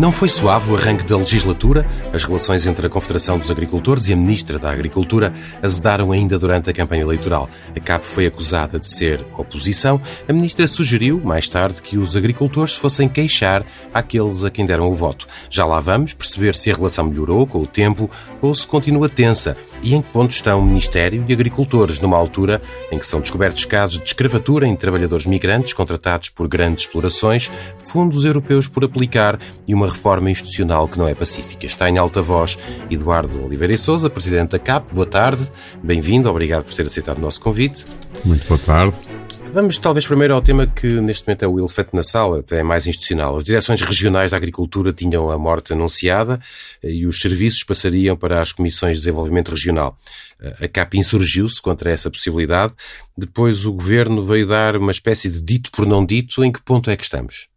[0.00, 1.86] Não foi suave o arranque da legislatura.
[2.10, 5.30] As relações entre a Confederação dos Agricultores e a Ministra da Agricultura
[5.62, 7.50] azedaram ainda durante a campanha eleitoral.
[7.76, 10.00] A CAP foi acusada de ser oposição.
[10.26, 13.62] A Ministra sugeriu, mais tarde, que os agricultores fossem queixar
[13.92, 15.26] àqueles a quem deram o voto.
[15.50, 19.54] Já lá vamos perceber se a relação melhorou com o tempo ou se continua tensa
[19.82, 23.64] e em que ponto estão o Ministério e agricultores numa altura em que são descobertos
[23.64, 29.74] casos de escravatura em trabalhadores migrantes contratados por grandes explorações, fundos europeus por aplicar e
[29.74, 31.66] uma reforma institucional que não é pacífica.
[31.66, 32.58] Está em alta voz
[32.90, 34.92] Eduardo Oliveira e Souza, Presidente da CAP.
[34.92, 35.50] Boa tarde,
[35.82, 37.84] bem-vindo, obrigado por ter aceitado o nosso convite.
[38.24, 39.19] Muito boa tarde.
[39.52, 42.86] Vamos talvez primeiro ao tema que neste momento é o elefante na sala, até mais
[42.86, 43.36] institucional.
[43.36, 46.40] As direções regionais da agricultura tinham a morte anunciada
[46.82, 49.98] eh, e os serviços passariam para as comissões de desenvolvimento regional.
[50.40, 52.72] Eh, a CAP insurgiu-se contra essa possibilidade.
[53.18, 56.44] Depois o governo veio dar uma espécie de dito por não dito.
[56.44, 57.48] Em que ponto é que estamos?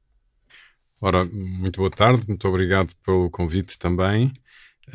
[0.99, 4.33] Ora, muito boa tarde, muito obrigado pelo convite também.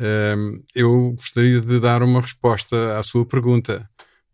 [0.01, 3.89] Ehm, eu gostaria de dar uma resposta à sua pergunta.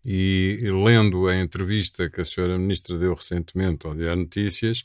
[0.06, 4.84] E, lendo a entrevista que a senhora ministra deu recentemente ao Diário Notícias,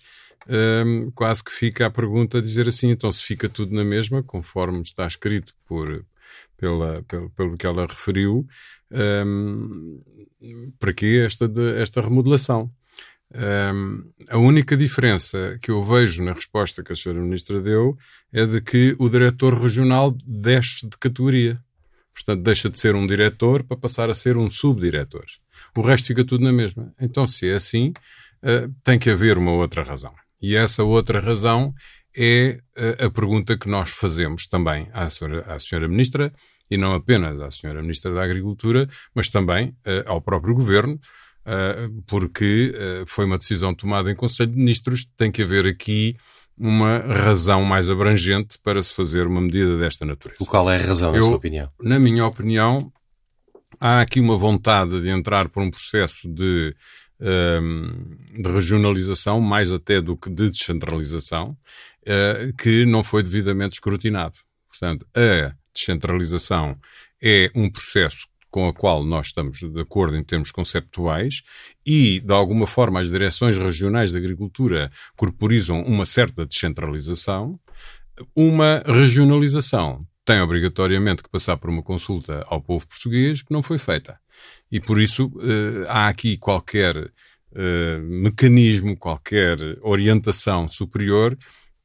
[0.49, 4.23] um, quase que fica a pergunta a dizer assim, então se fica tudo na mesma,
[4.23, 6.05] conforme está escrito por,
[6.57, 8.47] pela, pelo, pelo que ela referiu,
[8.91, 10.01] um,
[10.79, 12.71] para que esta, esta remodelação?
[13.33, 17.97] Um, a única diferença que eu vejo na resposta que a senhora ministra deu
[18.33, 21.63] é de que o diretor regional desce de categoria.
[22.15, 25.25] Portanto, deixa de ser um diretor para passar a ser um subdiretor.
[25.77, 26.93] O resto fica tudo na mesma.
[27.01, 27.93] Então, se é assim,
[28.43, 30.13] uh, tem que haver uma outra razão.
[30.41, 31.73] E essa outra razão
[32.17, 36.33] é uh, a pergunta que nós fazemos também à senhora, à senhora Ministra,
[36.71, 40.99] e não apenas à senhora Ministra da Agricultura, mas também uh, ao próprio Governo,
[42.07, 42.73] porque
[43.07, 46.15] foi uma decisão tomada em Conselho de Ministros, tem que haver aqui
[46.61, 50.43] uma razão mais abrangente para se fazer uma medida desta natureza.
[50.43, 51.71] O qual é a razão, na sua opinião?
[51.81, 52.93] Na minha opinião,
[53.81, 56.77] há aqui uma vontade de entrar por um processo de,
[57.19, 61.57] um, de regionalização, mais até do que de descentralização,
[62.03, 64.37] uh, que não foi devidamente escrutinado.
[64.69, 66.77] Portanto, a descentralização
[67.23, 71.43] é um processo com a qual nós estamos de acordo em termos conceptuais
[71.87, 77.59] e, de alguma forma, as direções regionais de agricultura corporizam uma certa descentralização,
[78.35, 83.79] uma regionalização tem obrigatoriamente que passar por uma consulta ao povo português que não foi
[83.79, 84.17] feita.
[84.71, 87.11] E por isso eh, há aqui qualquer
[87.53, 91.37] eh, mecanismo, qualquer orientação superior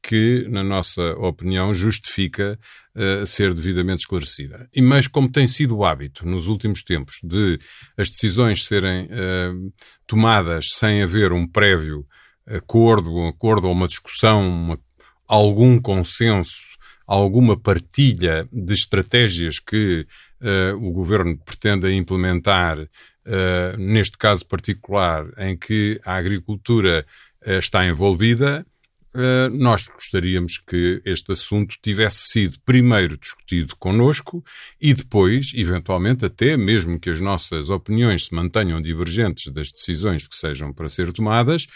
[0.06, 2.56] que, na nossa opinião, justifica
[2.94, 4.68] uh, ser devidamente esclarecida.
[4.72, 7.58] E mas como tem sido o hábito nos últimos tempos de
[7.98, 9.72] as decisões serem uh,
[10.06, 12.06] tomadas sem haver um prévio
[12.46, 14.78] acordo, um acordo ou uma discussão, uma,
[15.26, 16.54] algum consenso,
[17.04, 20.06] alguma partilha de estratégias que
[20.40, 22.78] uh, o governo pretende implementar,
[23.76, 27.04] neste caso particular, em que a agricultura
[27.44, 28.64] está envolvida,
[29.18, 34.44] eh, nós gostaríamos que este assunto tivesse sido primeiro discutido connosco
[34.78, 40.36] e depois, eventualmente, até mesmo que as nossas opiniões se mantenham divergentes das decisões que
[40.36, 41.66] sejam para ser tomadas,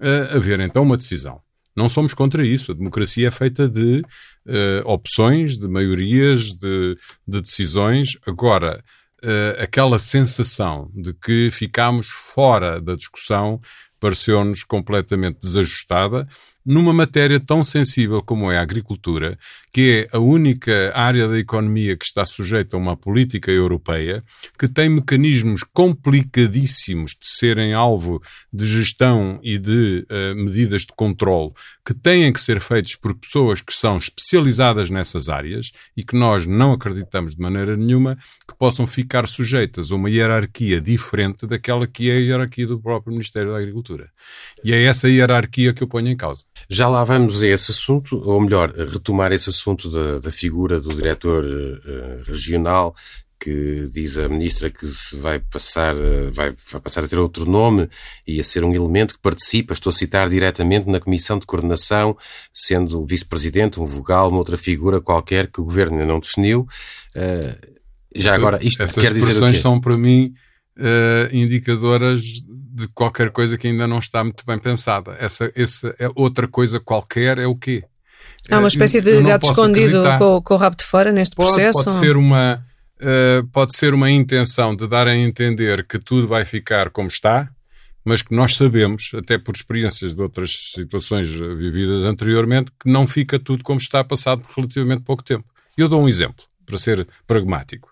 [0.00, 1.40] uh, haver então uma decisão.
[1.76, 2.72] Não somos contra isso.
[2.72, 6.98] A democracia é feita de uh, opções, de maiorias, de,
[7.28, 8.18] de decisões.
[8.26, 8.82] Agora,
[9.22, 13.60] uh, aquela sensação de que ficámos fora da discussão
[14.00, 16.28] pareceu-nos completamente desajustada
[16.64, 19.38] numa matéria tão sensível como é a agricultura,
[19.72, 24.22] que é a única área da economia que está sujeita a uma política europeia,
[24.58, 28.20] que tem mecanismos complicadíssimos de serem alvo
[28.52, 31.52] de gestão e de uh, medidas de controle,
[31.84, 36.46] que têm que ser feitos por pessoas que são especializadas nessas áreas e que nós
[36.46, 42.10] não acreditamos de maneira nenhuma que possam ficar sujeitas a uma hierarquia diferente daquela que
[42.10, 44.10] é a hierarquia do próprio Ministério da Agricultura.
[44.62, 46.44] E é essa hierarquia que eu ponho em causa.
[46.68, 50.94] Já lá vamos a esse assunto, ou melhor, retomar esse assunto da, da figura do
[50.94, 52.94] diretor uh, regional
[53.40, 57.48] que diz a ministra que se vai passar, eh, vai, vai, passar a ter outro
[57.48, 57.88] nome
[58.26, 62.16] e a ser um elemento que participa, estou a citar diretamente na Comissão de Coordenação,
[62.52, 66.66] sendo vice-presidente, um vogal, uma outra figura qualquer que o Governo ainda não definiu.
[67.14, 67.78] Uh,
[68.14, 69.54] já agora, isto Essas quer dizer o quê?
[69.54, 70.34] são para mim
[70.76, 72.42] uh, indicadoras
[72.78, 75.16] de qualquer coisa que ainda não está muito bem pensada.
[75.18, 77.82] Essa, essa é outra coisa qualquer é o quê?
[78.48, 81.84] Há uma espécie de gato escondido com, com, o rabo de fora neste pode, processo?
[81.84, 82.64] Pode ser uma,
[83.00, 87.50] uh, pode ser uma intenção de dar a entender que tudo vai ficar como está,
[88.04, 93.38] mas que nós sabemos, até por experiências de outras situações vividas anteriormente, que não fica
[93.38, 95.44] tudo como está passado por relativamente pouco tempo.
[95.76, 97.90] Eu dou um exemplo, para ser pragmático.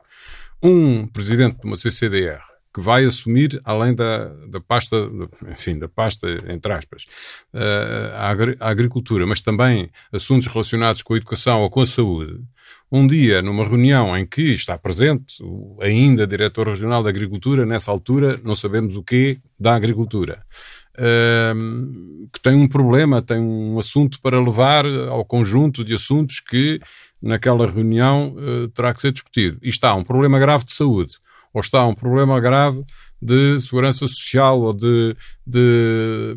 [0.63, 5.11] Um presidente de uma CCDR que vai assumir, além da, da pasta,
[5.51, 7.07] enfim, da pasta, entre aspas,
[7.55, 12.39] uh, a, agricultura, mas também assuntos relacionados com a educação ou com a saúde,
[12.93, 17.91] um dia, numa reunião em que está presente o ainda diretor regional da agricultura, nessa
[17.91, 20.43] altura não sabemos o que da agricultura,
[20.99, 26.79] uh, que tem um problema, tem um assunto para levar ao conjunto de assuntos que
[27.23, 29.57] naquela reunião uh, terá que ser discutido.
[29.63, 31.15] E está um problema grave de saúde
[31.53, 32.85] ou está um problema grave
[33.21, 35.17] de segurança social ou de,
[35.47, 36.37] de,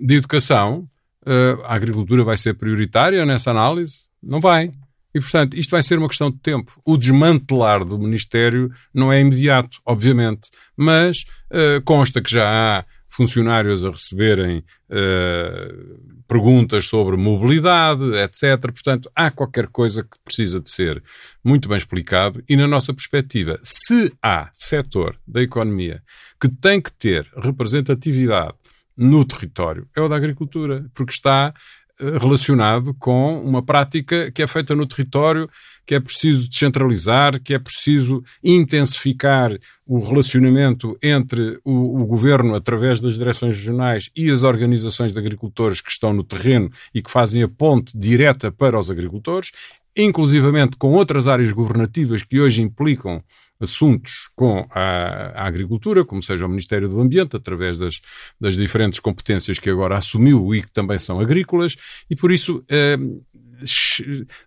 [0.00, 0.88] de educação,
[1.26, 4.02] uh, a agricultura vai ser prioritária nessa análise?
[4.22, 4.72] Não vai.
[5.14, 6.78] E, portanto, isto vai ser uma questão de tempo.
[6.84, 12.84] O desmantelar do Ministério não é imediato, obviamente, mas uh, consta que já há
[13.16, 18.60] funcionários a receberem uh, perguntas sobre mobilidade, etc.
[18.60, 21.02] Portanto, há qualquer coisa que precisa de ser
[21.42, 26.02] muito bem explicado e, na nossa perspectiva, se há setor da economia
[26.40, 28.54] que tem que ter representatividade
[28.96, 31.54] no território, é o da agricultura, porque está
[31.98, 35.48] relacionado com uma prática que é feita no território,
[35.86, 39.56] que é preciso descentralizar, que é preciso intensificar
[39.86, 45.80] o relacionamento entre o, o, governo, através das direções regionais, e as organizações de agricultores
[45.80, 49.52] que estão no terreno e que fazem a ponte direta para os agricultores,
[49.96, 53.22] inclusivamente com outras áreas governativas que hoje implicam
[53.58, 58.00] assuntos com a, a, agricultura, como seja o Ministério do Ambiente, através das,
[58.38, 61.76] das diferentes competências que agora assumiu e que também são agrícolas,
[62.10, 62.98] e por isso eh,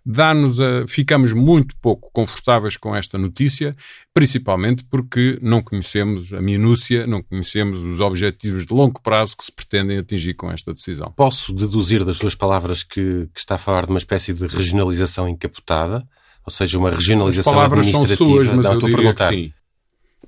[0.04, 3.74] dá-nos a, ficamos muito pouco confortáveis com esta notícia,
[4.12, 9.52] principalmente porque não conhecemos a minúcia, não conhecemos os objetivos de longo prazo que se
[9.52, 11.12] pretendem atingir com esta decisão.
[11.16, 15.28] Posso deduzir das suas palavras que, que está a falar de uma espécie de regionalização
[15.28, 16.06] encapotada?
[16.44, 18.16] ou seja, uma regionalização administrativa.
[18.16, 19.30] São suas, mas não, estou a perguntar.
[19.30, 19.52] sim.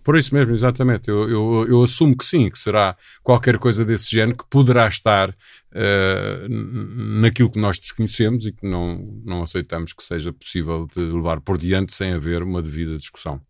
[0.03, 1.09] Por isso mesmo, exatamente.
[1.09, 5.31] Eu, eu, eu, assumo que sim, que será qualquer coisa desse género que poderá estar
[5.31, 6.49] uh,
[7.21, 11.57] naquilo que nós desconhecemos e que não, não aceitamos que seja possível de levar por
[11.57, 13.41] diante sem haver uma devida discussão.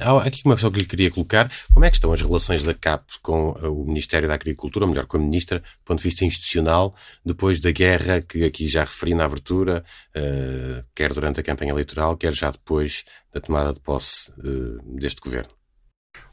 [0.00, 1.50] Há aqui uma questão que lhe queria colocar.
[1.72, 4.90] Como é que estão as relações da CAP com uh, o Ministério da Agricultura, ou
[4.90, 6.94] melhor, com a Ministra, do ponto de vista institucional,
[7.24, 9.82] depois da guerra que aqui já referi na abertura,
[10.14, 15.20] uh, quer durante a campanha eleitoral, quer já depois da tomada de posse uh, deste
[15.22, 15.50] governo?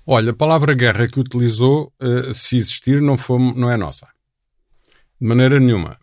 [0.06, 1.94] Olha, a palavra guerra que utilizou,
[2.34, 4.06] se existir, não, foi, não é nossa.
[5.20, 5.98] De maneira nenhuma.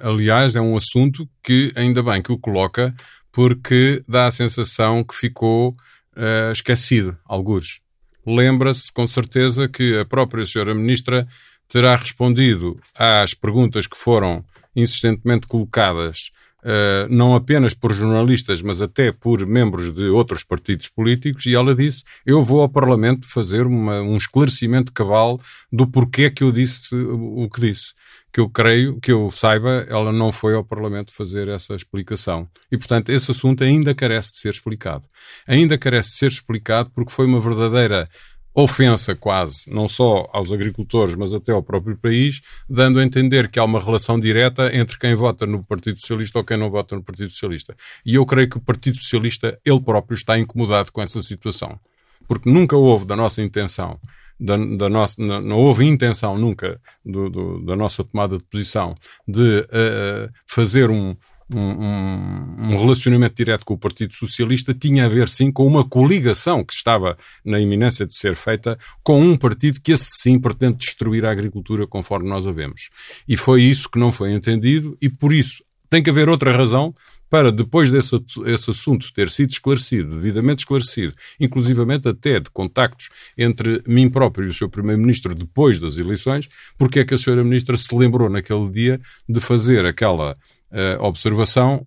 [0.00, 2.94] aliás, é um assunto que ainda bem que o coloca,
[3.32, 5.76] porque dá a sensação que ficou
[6.16, 7.80] uh, esquecido, algures.
[8.26, 11.26] Lembra-se com certeza que a própria senhora ministra
[11.68, 16.30] terá respondido às perguntas que foram insistentemente colocadas
[16.66, 21.72] Uh, não apenas por jornalistas, mas até por membros de outros partidos políticos, e ela
[21.72, 25.40] disse: Eu vou ao Parlamento fazer uma, um esclarecimento cabal
[25.70, 27.94] do porquê que eu disse o que disse
[28.36, 32.46] que eu creio, que eu saiba, ela não foi ao Parlamento fazer essa explicação.
[32.70, 35.08] E, portanto, esse assunto ainda carece de ser explicado.
[35.48, 38.06] Ainda carece de ser explicado porque foi uma verdadeira
[38.54, 43.58] ofensa quase, não só aos agricultores, mas até ao próprio país, dando a entender que
[43.58, 47.02] há uma relação direta entre quem vota no Partido Socialista ou quem não vota no
[47.02, 47.74] Partido Socialista.
[48.04, 51.80] E eu creio que o Partido Socialista, ele próprio, está incomodado com essa situação.
[52.28, 53.98] Porque nunca houve da nossa intenção
[54.38, 58.94] da, da nossa, não, não, houve intenção nunca do, do, da nossa tomada de posição
[59.26, 61.16] de uh, fazer um,
[61.52, 66.64] um, um, relacionamento direto com o Partido Socialista tinha a ver sim com uma coligação
[66.64, 71.24] que estava na iminência de ser feita com um partido que esse sim pretende destruir
[71.24, 72.90] a agricultura conforme nós a vemos.
[73.28, 76.94] E foi isso que não foi entendido e por isso tem que haver outra razão
[77.28, 78.16] para, depois desse
[78.46, 84.50] esse assunto ter sido esclarecido, devidamente esclarecido, inclusivamente até de contactos entre mim próprio e
[84.50, 87.42] o seu Primeiro-Ministro depois das eleições, porque é que a Sra.
[87.42, 91.86] Ministra se lembrou naquele dia de fazer aquela uh, observação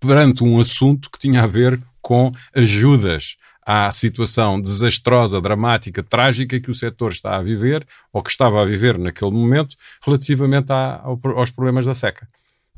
[0.00, 6.70] perante um assunto que tinha a ver com ajudas à situação desastrosa, dramática, trágica que
[6.70, 11.50] o setor está a viver, ou que estava a viver naquele momento, relativamente à, aos
[11.50, 12.28] problemas da seca.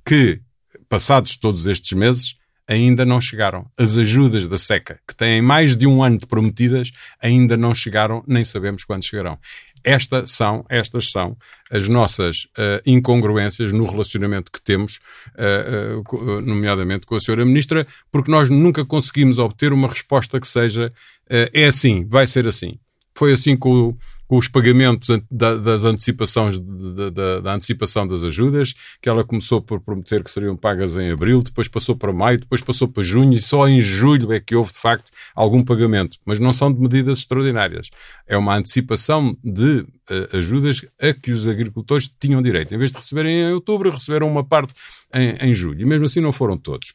[0.04, 0.40] Que
[0.88, 3.66] passados todos estes meses, ainda não chegaram.
[3.78, 8.22] As ajudas da seca, que têm mais de um ano de prometidas, ainda não chegaram,
[8.26, 9.38] nem sabemos quando chegarão.
[9.82, 11.36] Esta são, estas são
[11.70, 14.98] as nossas uh, incongruências no relacionamento que temos,
[15.36, 20.48] uh, uh, nomeadamente com a senhora Ministra, porque nós nunca conseguimos obter uma resposta que
[20.48, 20.92] seja
[21.26, 22.78] é assim, vai ser assim.
[23.14, 28.22] Foi assim com o com os pagamentos da, das antecipações da, da, da, antecipação das
[28.24, 32.38] ajudas, que ela começou por prometer que seriam pagas em abril, depois passou para maio,
[32.38, 36.18] depois passou para junho e só em julho é que houve de facto algum pagamento,
[36.24, 37.90] mas não são de medidas extraordinárias.
[38.26, 42.74] É uma antecipação de uh, ajudas a que os agricultores tinham direito.
[42.74, 44.72] Em vez de receberem em outubro, receberam uma parte
[45.12, 45.80] em, em julho.
[45.80, 46.92] E mesmo assim não foram todos,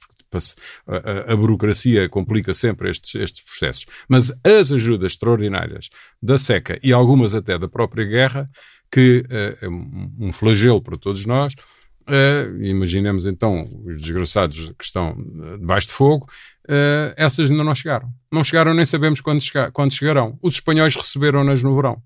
[0.88, 3.86] a, a, burocracia complica sempre estes, estes processos.
[4.08, 5.90] Mas as ajudas extraordinárias
[6.22, 8.50] da seca e algumas até da própria guerra,
[8.92, 15.16] que uh, é um flagelo para todos nós, uh, imaginemos então os desgraçados que estão
[15.60, 16.28] debaixo de fogo,
[16.68, 18.10] uh, essas ainda não chegaram.
[18.32, 19.42] Não chegaram, nem sabemos quando,
[19.74, 20.38] quando chegarão.
[20.42, 22.02] Os espanhóis receberam-nas no verão.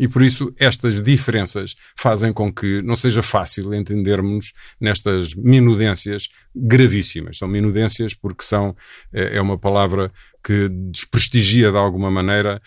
[0.00, 7.36] E por isso estas diferenças fazem com que não seja fácil entendermos nestas minudências gravíssimas.
[7.36, 8.74] São minudências porque são,
[9.12, 10.10] é, é uma palavra
[10.42, 12.62] que desprestigia de alguma maneira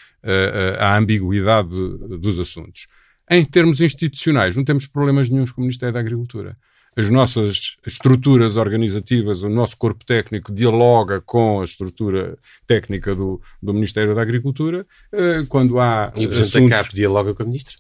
[0.79, 1.75] a, a ambiguidade
[2.19, 2.85] dos assuntos.
[3.27, 6.55] Em termos institucionais, não temos problemas nenhums com o Ministério da Agricultura
[6.95, 13.73] as nossas estruturas organizativas, o nosso corpo técnico dialoga com a estrutura técnica do, do
[13.73, 16.11] Ministério da Agricultura eh, quando há.
[16.15, 17.75] E o Presidente assuntos, da CAP dialoga com a Ministra?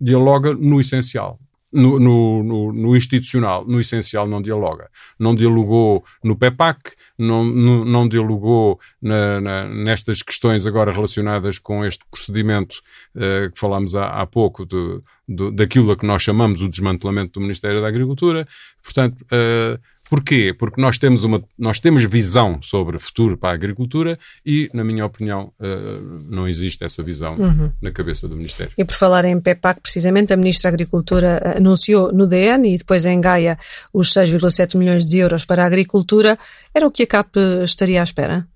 [0.00, 1.38] Dialoga no essencial.
[1.74, 4.88] No, no, no, no, institucional, no essencial, não dialoga.
[5.18, 11.84] Não dialogou no PEPAC, não, não, não dialogou na, na, nestas questões agora relacionadas com
[11.84, 12.80] este procedimento
[13.16, 17.40] uh, que falámos há, há pouco, de, de, daquilo a que nós chamamos o desmantelamento
[17.40, 18.46] do Ministério da Agricultura.
[18.82, 19.78] Portanto, uh,
[20.08, 20.54] Porquê?
[20.56, 24.84] Porque nós temos, uma, nós temos visão sobre o futuro para a agricultura e, na
[24.84, 27.72] minha opinião, uh, não existe essa visão uhum.
[27.80, 28.72] na cabeça do Ministério.
[28.76, 33.06] E por falar em PEPAC, precisamente, a Ministra da Agricultura anunciou no DN e depois
[33.06, 33.58] em Gaia
[33.92, 36.38] os 6,7 milhões de euros para a agricultura.
[36.74, 38.46] Era o que a CAP estaria à espera?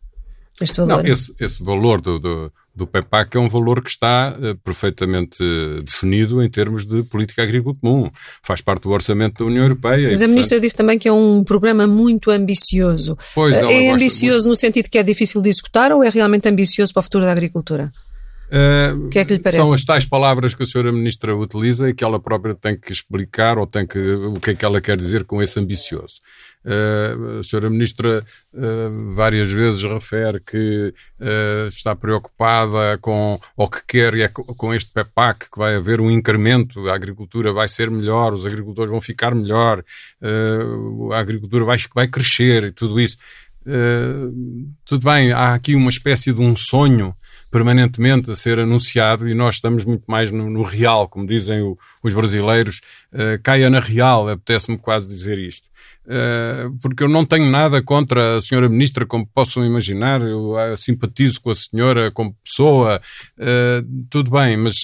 [0.60, 1.02] Este valor?
[1.02, 5.42] Não, esse, esse valor do, do do PEPAC é um valor que está uh, perfeitamente
[5.84, 8.08] definido em termos de política agrícola comum.
[8.40, 10.08] Faz parte do orçamento da União Europeia.
[10.08, 13.18] Mas e, a Ministra disse também que é um programa muito ambicioso.
[13.34, 14.50] Pois, uh, é ambicioso muito.
[14.50, 17.32] no sentido que é difícil de executar ou é realmente ambicioso para o futuro da
[17.32, 17.90] agricultura?
[18.48, 19.50] Uh, que é que lhe?
[19.50, 22.92] São as tais palavras que a senhora Ministra utiliza e que ela própria tem que
[22.92, 26.20] explicar ou tem que, o que é que ela quer dizer com esse ambicioso.
[26.68, 28.22] Uh, a senhora Ministra
[28.52, 34.74] uh, várias vezes refere que uh, está preocupada com o que quer e é com
[34.74, 39.00] este PEPAC que vai haver um incremento, a agricultura vai ser melhor, os agricultores vão
[39.00, 39.82] ficar melhor,
[41.12, 43.16] a agricultura vai, vai crescer e tudo isso.
[44.84, 47.14] tudo bem, há aqui uma espécie de um sonho
[47.50, 51.78] permanentemente a ser anunciado e nós estamos muito mais no, no real, como dizem o,
[52.02, 52.80] os brasileiros,
[53.42, 55.67] caia na real, apetece-me quase dizer isto.
[56.08, 60.74] Uh, porque eu não tenho nada contra a senhora ministra, como possam imaginar, eu uh,
[60.74, 62.98] simpatizo com a senhora como pessoa,
[63.38, 64.76] uh, tudo bem, mas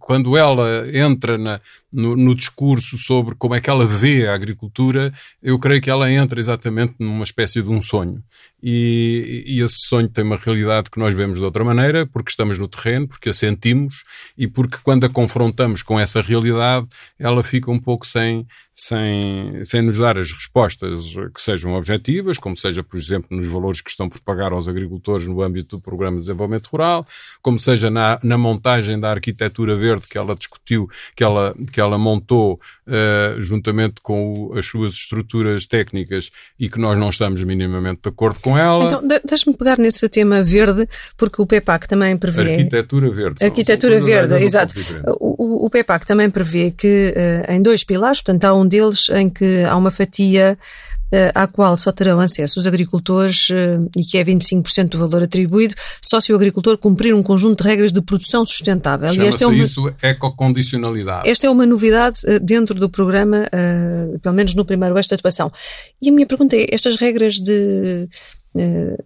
[0.00, 1.60] quando ela entra na,
[1.92, 6.10] no, no, discurso sobre como é que ela vê a agricultura, eu creio que ela
[6.10, 8.20] entra exatamente numa espécie de um sonho.
[8.66, 12.58] E, e, esse sonho tem uma realidade que nós vemos de outra maneira, porque estamos
[12.58, 14.04] no terreno, porque a sentimos
[14.38, 16.86] e porque quando a confrontamos com essa realidade,
[17.18, 22.56] ela fica um pouco sem, sem, sem nos dar as respostas que sejam objetivas, como
[22.56, 26.16] seja, por exemplo, nos valores que estão por pagar aos agricultores no âmbito do Programa
[26.16, 27.06] de Desenvolvimento Rural,
[27.40, 31.96] como seja na, na montagem da arquitetura verde que ela discutiu, que ela, que ela
[31.96, 38.00] montou uh, juntamente com o, as suas estruturas técnicas e que nós não estamos minimamente
[38.02, 38.86] de acordo com ela.
[38.86, 42.54] Então, deixa-me pegar nesse tema verde, porque o PEPAC também prevê.
[42.54, 43.44] Arquitetura verde.
[43.44, 44.74] Arquitetura são, verde, exato.
[45.20, 49.28] O, o, PEPAC também prevê que uh, em dois pilares, portanto, há um deles em
[49.28, 50.58] que há uma fatia
[51.12, 55.22] uh, à qual só terão acesso os agricultores uh, e que é 25% do valor
[55.22, 59.12] atribuído, só se o agricultor cumprir um conjunto de regras de produção sustentável.
[59.12, 59.56] Chama-se é uma...
[59.56, 61.28] isso ecocondicionalidade.
[61.28, 63.44] Esta é uma novidade uh, dentro do programa,
[64.22, 65.50] pelo menos no primeiro esta atuação.
[66.00, 68.08] E a minha pergunta é, estas regras de
[68.54, 68.96] de,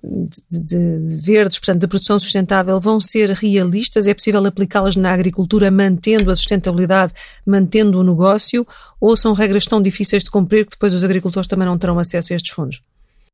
[0.50, 4.06] de, de, verdes, portanto, de produção sustentável, vão ser realistas?
[4.06, 7.14] É possível aplicá-las na agricultura mantendo a sustentabilidade,
[7.46, 8.66] mantendo o negócio?
[9.00, 12.32] Ou são regras tão difíceis de cumprir que depois os agricultores também não terão acesso
[12.32, 12.82] a estes fundos?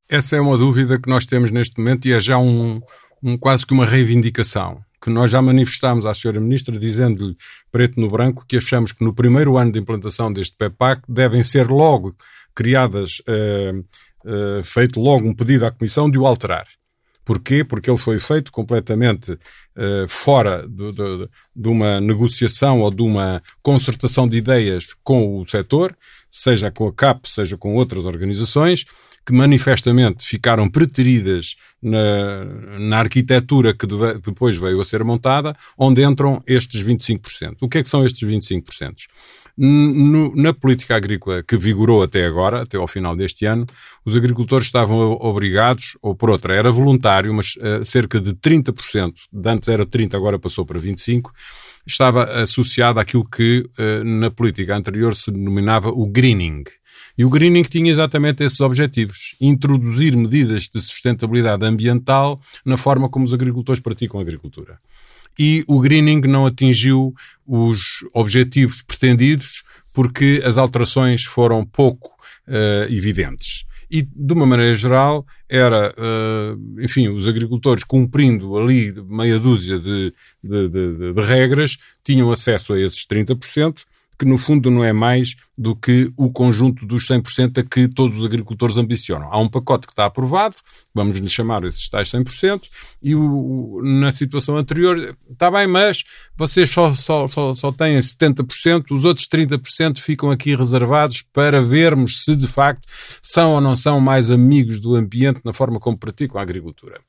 [0.08, 2.80] Essa é uma dúvida que nós temos neste momento e é já um,
[3.22, 6.40] um quase que uma reivindicação que nós já manifestámos à Sra.
[6.40, 7.36] Ministra dizendo-lhe
[7.70, 11.66] preto no branco que achamos que no primeiro ano de implantação deste PEPAC devem ser
[11.66, 12.16] logo
[12.54, 13.84] criadas uh,
[14.24, 16.66] uh, feito logo um pedido à Comissão de o alterar.
[17.24, 17.64] Porquê?
[17.64, 23.42] Porque ele foi feito completamente uh, fora de, de, de, uma negociação ou de uma
[23.62, 25.96] concertação de ideias com o setor,
[26.30, 28.84] seja com a CAP, seja com outras organizações,
[29.26, 32.44] que manifestamente ficaram preteridas na,
[32.78, 37.56] na arquitetura que deve, depois veio a ser montada, onde entram estes 25%.
[37.62, 38.94] O que é que são estes 25%?
[39.56, 43.64] No, na política agrícola que vigorou até agora, até ao final deste ano,
[44.04, 49.48] os agricultores estavam obrigados, ou por outra, era voluntário, mas uh, cerca de 30%, de
[49.48, 51.30] antes era 30%, agora passou para 25%,
[51.86, 56.64] estava associado àquilo que uh, na política anterior se denominava o greening.
[57.16, 63.24] E o greening tinha exatamente esses objetivos: introduzir medidas de sustentabilidade ambiental na forma como
[63.24, 64.80] os agricultores praticam a agricultura
[65.38, 67.14] e o greening não atingiu
[67.46, 69.62] os objetivos pretendidos
[69.94, 72.10] porque as alterações foram pouco
[72.48, 73.64] uh, evidentes.
[73.90, 80.12] E, de uma maneira geral, era, uh, enfim, os agricultores cumprindo ali meia dúzia de,
[80.42, 83.82] de, de, de regras, tinham acesso a esses 30%,
[84.18, 88.16] que no fundo não é mais do que o conjunto dos 100% a que todos
[88.16, 89.28] os agricultores ambicionam.
[89.30, 90.56] Há um pacote que está aprovado,
[90.94, 92.60] vamos lhe chamar esses tais 100%,
[93.02, 96.04] e o, na situação anterior está bem, mas
[96.36, 102.24] vocês só, só, só, só têm 70%, os outros 30% ficam aqui reservados para vermos
[102.24, 102.86] se de facto
[103.22, 107.00] são ou não são mais amigos do ambiente na forma como praticam a agricultura.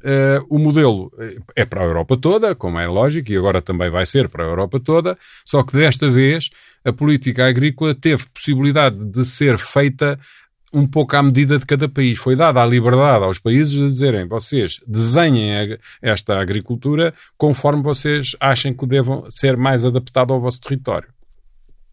[0.00, 3.90] Uh, o modelo eh, é para a Europa toda, como é lógico, e agora também
[3.90, 6.50] vai ser para a Europa toda, só que desta vez
[6.84, 10.18] a política agrícola teve possibilidade de ser feita
[10.72, 12.18] um pouco à medida de cada país.
[12.18, 18.72] Foi dada a liberdade aos países de dizerem vocês desenhem esta agricultura conforme vocês achem
[18.72, 21.08] que devam ser mais adaptado ao vosso território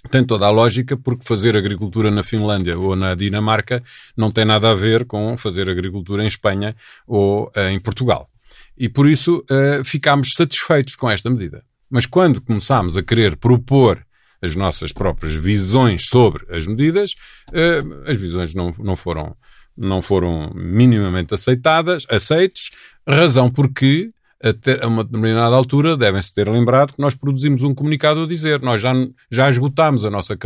[0.09, 3.83] tem toda a lógica, porque fazer agricultura na Finlândia ou na Dinamarca
[4.15, 6.75] não tem nada a ver com fazer agricultura em Espanha
[7.07, 8.29] ou uh, em Portugal.
[8.77, 11.63] E por isso uh, ficámos satisfeitos com esta medida.
[11.89, 14.05] Mas quando começámos a querer propor
[14.41, 17.15] as nossas próprias visões sobre as medidas,
[17.50, 19.35] uh, as visões não, não foram
[19.77, 22.69] não foram minimamente aceitadas, aceites,
[23.05, 24.13] razão porque
[24.45, 28.61] até a uma determinada altura devem-se ter lembrado que nós produzimos um comunicado a dizer
[28.61, 28.93] nós já,
[29.31, 30.37] já esgotámos a nossa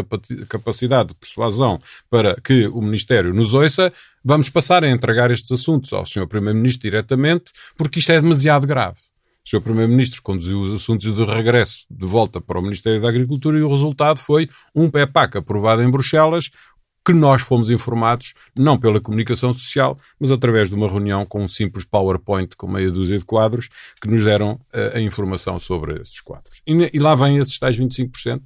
[0.47, 3.91] capacidade de persuasão para que o Ministério nos ouça,
[4.23, 6.27] vamos passar a entregar estes assuntos ao Sr.
[6.27, 8.99] Primeiro-Ministro diretamente, porque isto é demasiado grave.
[9.45, 9.62] O Sr.
[9.62, 13.69] Primeiro-Ministro conduziu os assuntos de regresso de volta para o Ministério da Agricultura e o
[13.69, 16.51] resultado foi um PEPAC aprovado em Bruxelas
[17.10, 21.48] que nós fomos informados, não pela comunicação social, mas através de uma reunião com um
[21.48, 23.67] simples PowerPoint com meia dúzia de quadros,
[24.00, 26.62] que nos deram uh, a informação sobre esses quadros.
[26.67, 28.41] E, e, lá vêm esses tais 25%,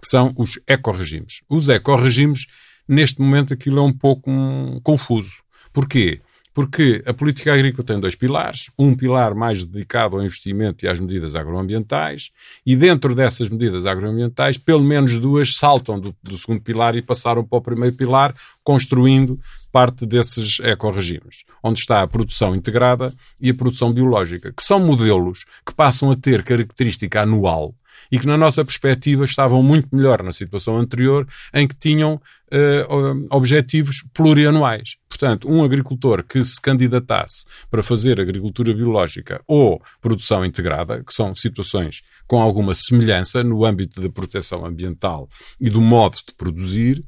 [0.00, 1.42] que são os ecorregimes.
[1.46, 2.46] Os ecorregimes,
[2.88, 5.42] neste momento, aquilo é um pouco um, confuso.
[5.70, 6.22] Porquê?
[6.56, 8.70] Porque a política agrícola tem dois pilares.
[8.78, 12.30] Um pilar mais dedicado ao investimento e às medidas agroambientais,
[12.64, 17.44] e dentro dessas medidas agroambientais, pelo menos duas saltam do, do segundo pilar e passaram
[17.44, 19.38] para o primeiro pilar, construindo
[19.70, 25.44] parte desses ecorregimes, onde está a produção integrada e a produção biológica, que são modelos
[25.62, 27.74] que passam a ter característica anual
[28.10, 33.26] e que, na nossa perspectiva, estavam muito melhor na situação anterior, em que tinham uh,
[33.30, 34.96] objetivos plurianuais.
[35.08, 41.34] Portanto, um agricultor que se candidatasse para fazer agricultura biológica ou produção integrada, que são
[41.34, 45.28] situações com alguma semelhança no âmbito da proteção ambiental
[45.60, 47.04] e do modo de produzir,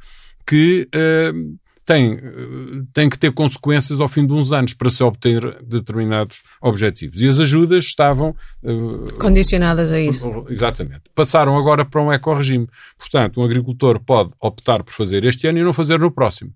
[0.46, 2.20] que uh, tem,
[2.92, 7.22] tem que ter consequências ao fim de uns anos para se obter determinados objetivos.
[7.22, 8.36] E as ajudas estavam.
[8.62, 10.44] Uh, Condicionadas a isso.
[10.50, 11.04] Exatamente.
[11.14, 12.68] Passaram agora para um eco-regime.
[12.98, 16.52] Portanto, um agricultor pode optar por fazer este ano e não fazer no próximo.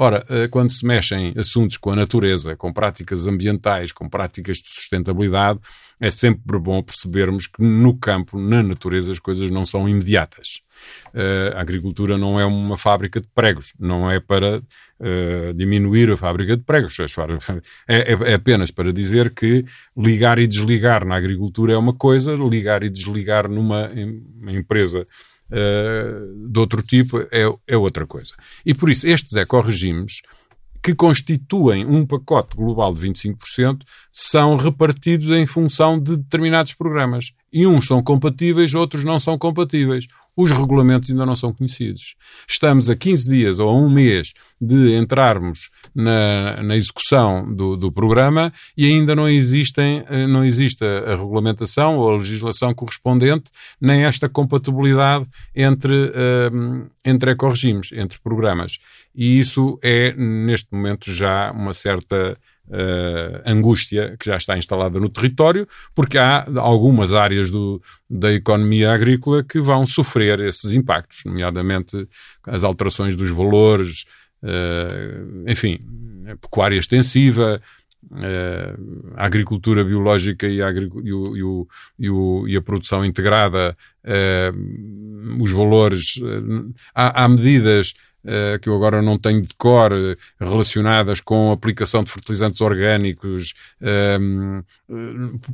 [0.00, 4.68] Ora, eh, quando se mexem assuntos com a natureza, com práticas ambientais, com práticas de
[4.70, 5.58] sustentabilidade,
[5.98, 10.60] é sempre bom percebermos que no campo, na natureza, as coisas não são imediatas.
[11.08, 16.16] Uh, a agricultura não é uma fábrica de pregos, não é para uh, diminuir a
[16.16, 16.96] fábrica de pregos,
[17.88, 19.64] é, é, é, apenas para dizer que
[19.96, 23.90] ligar e desligar na agricultura é uma coisa, ligar e desligar numa
[24.46, 25.04] empresa
[25.50, 28.34] uh, de outro tipo é, é outra coisa.
[28.64, 30.22] E por isso, estes ecorregimes
[30.82, 33.80] que constituem um pacote global de 25%,
[34.12, 37.32] são repartidos em função de determinados programas.
[37.52, 40.06] E uns são compatíveis, outros não são compatíveis.
[40.40, 42.14] Os regulamentos ainda não são conhecidos.
[42.48, 47.90] Estamos a 15 dias ou a um mês de entrarmos na, na execução do, do,
[47.90, 54.04] programa e ainda não, existem, eh, não existe a regulamentação ou a legislação correspondente, nem
[54.04, 58.78] esta compatibilidade entre, uh, entre ecorregimes, entre programas.
[59.12, 65.08] E isso é, neste momento, já uma certa uh, angústia que já está instalada no
[65.08, 72.08] território, porque há algumas áreas do, da economia agrícola que vão sofrer esses impactos, nomeadamente
[72.46, 74.04] as alterações dos valores,
[74.42, 75.80] uh, enfim,
[76.30, 77.60] a pecuária extensiva,
[78.10, 81.66] Uh, a agricultura biológica e a, e, o,
[81.98, 83.76] e, o, e a produção integrada,
[85.38, 86.14] os valores,
[86.94, 87.92] há, há, medidas
[88.30, 92.60] eh, que eu agora não tenho de cor, eh, relacionadas com a aplicação de fertilizantes
[92.60, 94.60] orgânicos, ehm,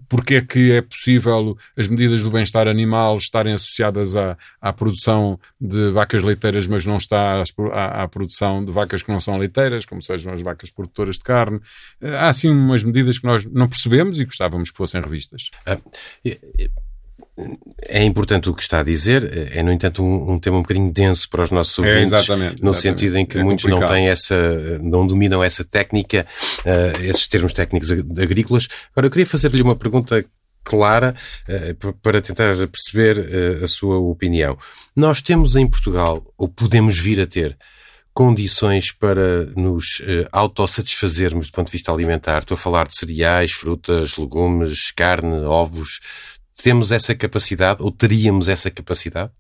[0.09, 5.39] porque é que é possível as medidas do bem-estar animal estarem associadas à, à produção
[5.61, 9.87] de vacas leiteiras, mas não está à, à, produção de vacas que não são leiteiras,
[9.87, 11.61] como sejam as vacas produtoras de carne.
[12.01, 15.51] Eh, há assim umas medidas que nós não percebemos e gostávamos que fossem revistas.
[15.65, 15.79] Ah,
[17.89, 20.93] é importante o que está a dizer, é, no entanto, um, um tema um bocadinho
[20.93, 23.89] denso para os nossos é, ouvintes, é, exatamente, no sentido em que é muitos complicado.
[23.89, 26.27] não têm essa, não dominam essa técnica,
[26.61, 28.69] uh, esses termos técnicos agrícolas.
[28.93, 30.25] Agora, eu queria fazer-lhe uma pergunta
[30.63, 31.15] clara
[31.49, 34.57] uh, para tentar perceber uh, a sua opinião.
[34.95, 37.57] Nós temos em Portugal, ou podemos vir a ter,
[38.15, 42.39] condições para nos uh, autossatisfazermos do ponto de vista alimentar?
[42.39, 46.01] Estou a falar de cereais, frutas, legumes, carne, ovos
[46.63, 49.33] temos essa capacidade ou teríamos essa capacidade?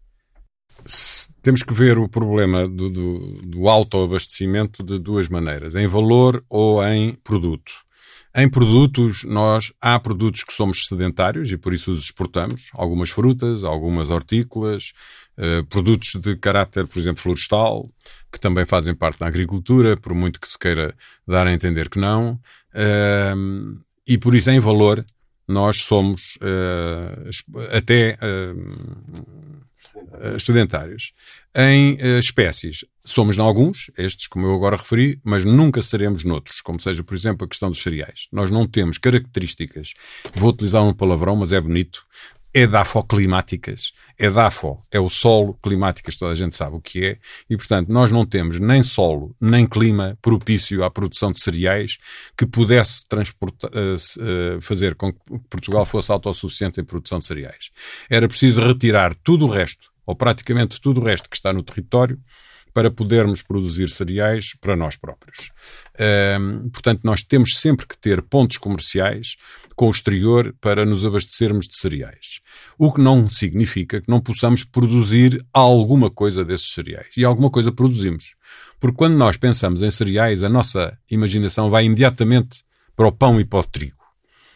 [1.40, 6.84] Temos que ver o problema do, do, do autoabastecimento de duas maneiras, em valor ou
[6.84, 7.72] em produto.
[8.36, 12.68] Em produtos, nós há produtos que somos sedentários e por isso os exportamos.
[12.72, 14.92] Algumas frutas, algumas hortícolas,
[15.36, 17.86] eh, produtos de caráter, por exemplo, florestal,
[18.32, 20.96] que também fazem parte da agricultura, por muito que se queira
[21.26, 22.40] dar a entender que não.
[22.74, 23.34] Eh,
[24.04, 25.04] e por isso, em valor,
[25.46, 27.28] nós somos uh,
[27.76, 31.12] até uh, sedentários.
[31.54, 36.60] Em uh, espécies, somos em alguns, estes como eu agora referi, mas nunca seremos noutros,
[36.60, 38.26] como seja, por exemplo, a questão dos cereais.
[38.32, 39.92] Nós não temos características,
[40.34, 42.04] vou utilizar um palavrão, mas é bonito,
[42.54, 43.92] é dafoclimáticas.
[44.16, 44.28] É
[44.92, 47.18] é o solo climáticas, toda a gente sabe o que é,
[47.50, 51.98] e portanto nós não temos nem solo, nem clima propício à produção de cereais
[52.38, 55.18] que pudesse transportar, uh, uh, fazer com que
[55.50, 57.72] Portugal fosse autossuficiente em produção de cereais.
[58.08, 62.20] Era preciso retirar tudo o resto, ou praticamente tudo o resto que está no território,
[62.74, 65.52] para podermos produzir cereais para nós próprios.
[66.40, 69.36] Um, portanto, nós temos sempre que ter pontos comerciais
[69.76, 72.40] com o exterior para nos abastecermos de cereais.
[72.76, 77.06] O que não significa que não possamos produzir alguma coisa desses cereais.
[77.16, 78.34] E alguma coisa produzimos.
[78.80, 82.64] Porque quando nós pensamos em cereais, a nossa imaginação vai imediatamente
[82.96, 84.02] para o pão e para o trigo.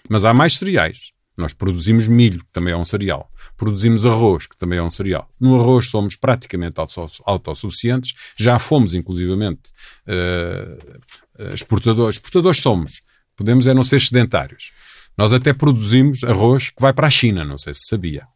[0.09, 1.13] Mas há mais cereais.
[1.39, 3.31] Nós produzimos milho, que também é um cereal.
[3.57, 5.31] Produzimos arroz, que também é um cereal.
[5.41, 6.81] No arroz somos praticamente
[7.25, 8.15] autossuficientes.
[8.37, 9.71] Já fomos, inclusivamente,
[10.09, 12.17] uh, exportadores.
[12.17, 13.03] Exportadores somos.
[13.37, 14.73] Podemos é não ser sedentários.
[15.17, 18.27] Nós até produzimos arroz que vai para a China, não sei se sabia.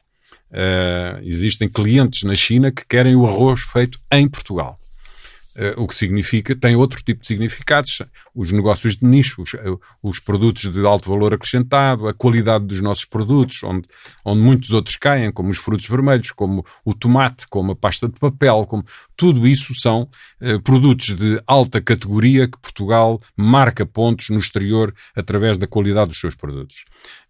[0.52, 4.78] Uh, existem clientes na China que querem o arroz feito em Portugal.
[5.54, 8.00] Uh, o que significa, tem outro tipo de significados,
[8.34, 12.80] os negócios de nicho, os, uh, os, produtos de alto valor acrescentado, a qualidade dos
[12.80, 13.86] nossos produtos, onde,
[14.24, 18.18] onde muitos outros caem, como os frutos vermelhos, como o tomate, como a pasta de
[18.18, 18.82] papel, como
[19.14, 20.08] tudo isso são
[20.42, 26.20] uh, produtos de alta categoria que Portugal marca pontos no exterior através da qualidade dos
[26.20, 26.85] seus produtos.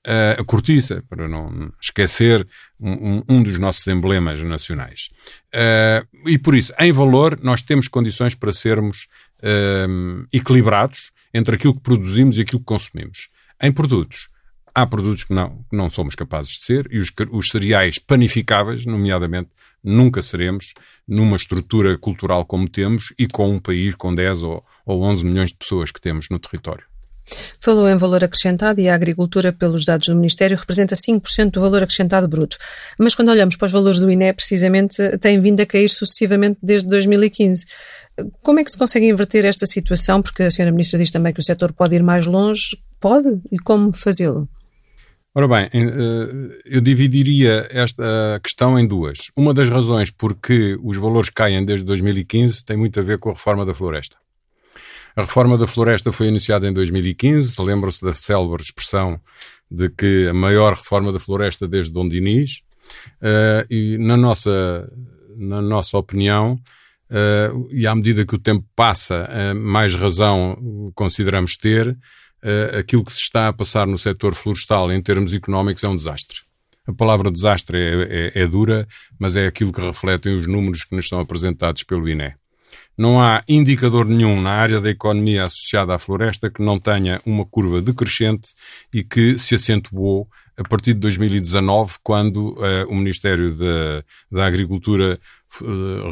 [0.07, 2.47] Uh, a cortiça, para não esquecer
[2.81, 5.11] um, um, dos nossos emblemas nacionais.
[5.55, 9.07] Uh, e por isso, em valor, nós temos condições para sermos
[9.39, 13.29] uh, equilibrados entre aquilo que produzimos e aquilo que consumimos.
[13.61, 14.29] Em produtos,
[14.75, 19.51] há produtos que não, não somos capazes de ser, e os, os cereais panificáveis, nomeadamente,
[19.83, 20.75] nunca seremos
[21.07, 25.51] numa estrutura cultural como temos e com um país com 10 ou, ou 11 milhões
[25.51, 26.85] de pessoas que temos no território.
[27.61, 31.83] Falou em valor acrescentado e a agricultura, pelos dados do Ministério, representa 5% do valor
[31.83, 32.59] acrescentado bruto.
[32.99, 36.89] Mas quando olhamos para os valores do INE, precisamente, tem vindo a cair sucessivamente desde
[36.89, 37.65] 2015.
[38.43, 40.21] Como é que se consegue inverter esta situação?
[40.21, 42.77] Porque a senhora Ministra diz também que o setor pode ir mais longe.
[43.01, 43.41] Pode?
[43.51, 44.49] E como fazê-lo?
[45.35, 49.31] Ora bem, eh, eu dividiria esta questão em duas.
[49.35, 53.31] Uma das razões por que os valores caem desde 2015 tem muito a ver com
[53.31, 54.19] a reforma da floresta.
[55.17, 59.19] A reforma da floresta foi iniciada em 2015, lembram-se da célebre expressão
[59.71, 62.61] de que a maior reforma da floresta desde Dom Dinis,
[63.23, 64.93] uh, e na nossa,
[65.37, 66.59] na nossa opinião,
[67.11, 71.97] uh, e à medida que o tempo passa, mais razão consideramos ter,
[72.79, 76.41] aquilo que se está a passar no setor florestal em termos económicos é um desastre.
[76.87, 78.87] A palavra desastre é, é, é, dura,
[79.19, 82.35] mas é aquilo que refletem os números que nos são apresentados pelo INE.
[82.99, 87.47] não há indicador nenhum na área da economia associada à floresta que não tenha uma
[87.47, 88.51] curva decrescente
[88.93, 93.57] e que se acentuou a partir de 2019, quando uh, o Ministério
[94.31, 95.19] da, Agricultura uh,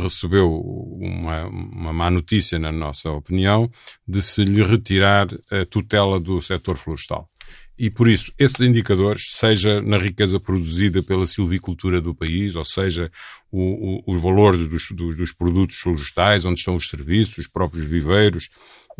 [0.02, 3.70] recebeu uma, uma má notícia, na nossa opinião,
[4.06, 7.28] de se lhe retirar a tutela do setor florestal.
[7.80, 13.10] E por isso, esses indicadores, seja na riqueza produzida pela silvicultura do país, ou seja,
[13.50, 17.88] o, o, os valores dos, dos, dos, produtos florestais, onde estão os serviços, os próprios
[17.88, 18.50] viveiros,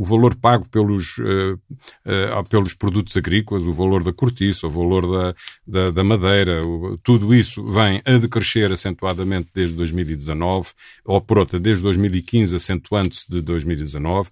[0.00, 1.60] o valor pago pelos, uh,
[2.06, 5.34] uh, pelos produtos agrícolas, o valor da cortiça, o valor da,
[5.66, 10.70] da, da madeira, o, tudo isso vem a decrescer acentuadamente desde 2019,
[11.04, 14.30] ou por outra, desde 2015, acentuando-se de 2019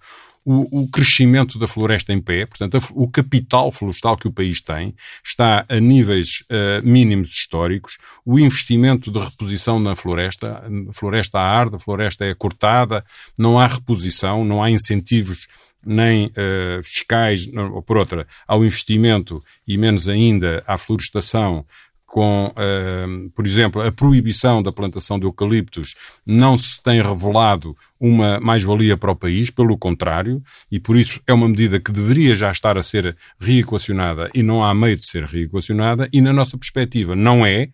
[0.51, 4.59] o, o, crescimento da floresta em pé, portanto, a, o capital florestal que o país
[4.59, 11.39] tem está a níveis uh, mínimos históricos, o investimento de reposição na floresta, a floresta
[11.39, 13.05] arde, a floresta é cortada,
[13.37, 15.47] não há reposição, não há incentivos
[15.85, 21.63] nem uh, fiscais, ou por outra, ao investimento e menos ainda à florestação
[22.09, 25.95] com, uh, por exemplo, a proibição da plantação de eucaliptos
[26.25, 30.41] não se tem revelado uma mais-valia para o país, pelo contrário,
[30.71, 34.63] e por isso é uma medida que deveria já estar a ser reequacionada e não
[34.63, 37.69] há meio de ser reequacionada, e na nossa perspectiva não é,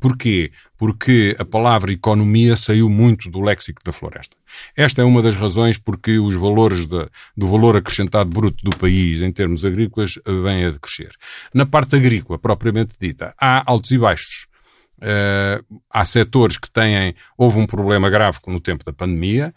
[0.00, 0.52] Porquê?
[0.76, 4.36] Porque a palavra economia saiu muito do léxico da floresta.
[4.76, 9.20] Esta é uma das razões porque os valores de, do valor acrescentado bruto do país
[9.22, 11.10] em termos agrícolas vêm a decrescer.
[11.52, 14.46] Na parte agrícola, propriamente dita, há altos e baixos.
[14.98, 19.54] Uh, há setores que têm, houve um problema grave no tempo da pandemia,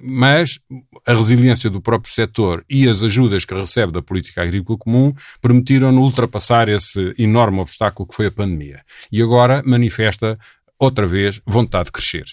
[0.00, 0.58] mas
[1.06, 6.00] a resiliência do próprio setor e as ajudas que recebe da política agrícola comum permitiram-no
[6.00, 8.82] ultrapassar esse enorme obstáculo que foi a pandemia.
[9.10, 10.38] E agora manifesta
[10.78, 12.24] outra vez vontade de crescer.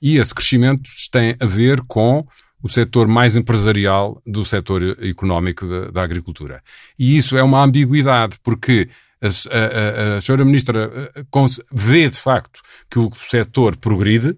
[0.00, 2.26] E esse crescimento tem a ver com
[2.62, 6.62] o setor mais empresarial do setor económico da, da agricultura.
[6.98, 8.88] E isso é uma ambiguidade, porque
[9.20, 11.24] a, a, a, a senhora ministra eh,
[11.72, 12.60] vê de facto
[12.90, 14.36] que o setor progride,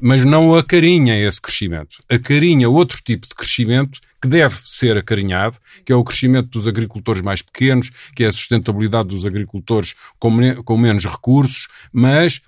[0.00, 2.02] mas não acarinha esse crescimento.
[2.08, 7.22] Acarinha outro tipo de crescimento que deve ser acarinhado, que é o crescimento dos agricultores
[7.22, 12.40] mais pequenos, que é a sustentabilidade dos agricultores com, com menos recursos, mas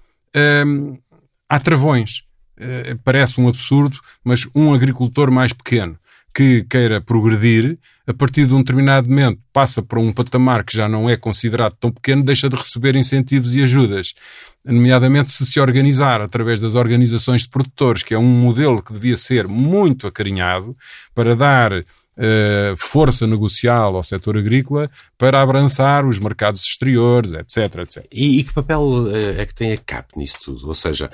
[0.67, 0.99] hum,
[1.49, 2.25] há travões.
[2.59, 5.99] Uh, parece um absurdo, mas um agricultor mais pequeno
[6.35, 10.89] que queira progredir, a partir de um determinado momento passa para um patamar que já
[10.89, 14.15] não é considerado tão pequeno, deixa de receber incentivos e ajudas.
[14.65, 19.17] Nomeadamente se se organizar através das organizações de produtores, que é um modelo que devia
[19.17, 20.77] ser muito acarinhado
[21.15, 21.85] para dar
[22.19, 27.77] Uh, força negocial ao setor agrícola para abrançar os mercados exteriores, etc.
[27.79, 28.07] etc.
[28.13, 30.69] E, e que papel uh, é que tem a CAP nisso tudo?
[30.69, 31.11] Ou seja,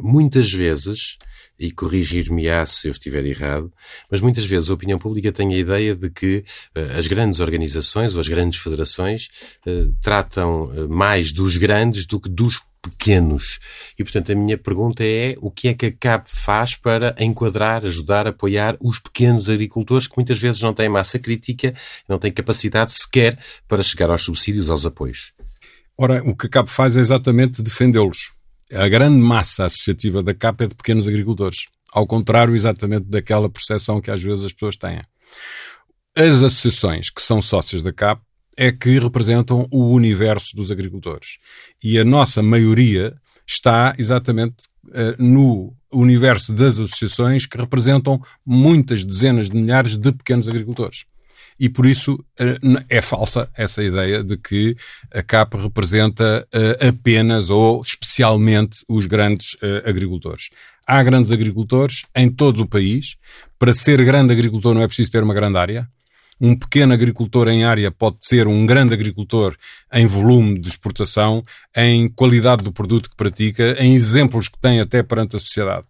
[0.00, 1.18] muitas vezes
[1.58, 3.72] e corrigir-me-á se eu estiver errado,
[4.10, 6.44] mas muitas vezes a opinião pública tem a ideia de que
[6.76, 9.28] uh, as grandes organizações ou as grandes federações
[9.66, 13.58] uh, tratam uh, mais dos grandes do que dos pequenos.
[13.98, 17.84] E, portanto, a minha pergunta é o que é que a CAP faz para enquadrar,
[17.84, 21.74] ajudar, apoiar os pequenos agricultores que muitas vezes não têm massa crítica,
[22.08, 25.32] não têm capacidade sequer para chegar aos subsídios, aos apoios?
[25.98, 28.35] Ora, o que a CAP faz é exatamente defendê-los
[28.72, 31.66] a grande massa associativa da CAP é de pequenos agricultores.
[31.92, 35.00] Ao contrário, exatamente daquela percepção que às vezes as pessoas têm.
[36.16, 38.20] As associações que são sócias da CAP
[38.56, 41.38] é que representam o universo dos agricultores.
[41.82, 43.14] E a nossa maioria
[43.46, 50.48] está exatamente uh, no universo das associações que representam muitas dezenas de milhares de pequenos
[50.48, 51.04] agricultores
[51.58, 54.76] e por isso eh, é falsa essa ideia de que
[55.12, 60.50] a CAP representa eh, apenas ou especialmente os grandes eh, agricultores.
[60.86, 63.16] Há grandes agricultores em todo o país.
[63.58, 65.88] Para ser grande agricultor não é preciso ter uma grande área.
[66.38, 69.56] Um pequeno agricultor em área pode ser um grande agricultor
[69.90, 71.42] em volume de exportação,
[71.74, 75.86] em qualidade do produto que pratica, em exemplos que tem até perante a sociedade.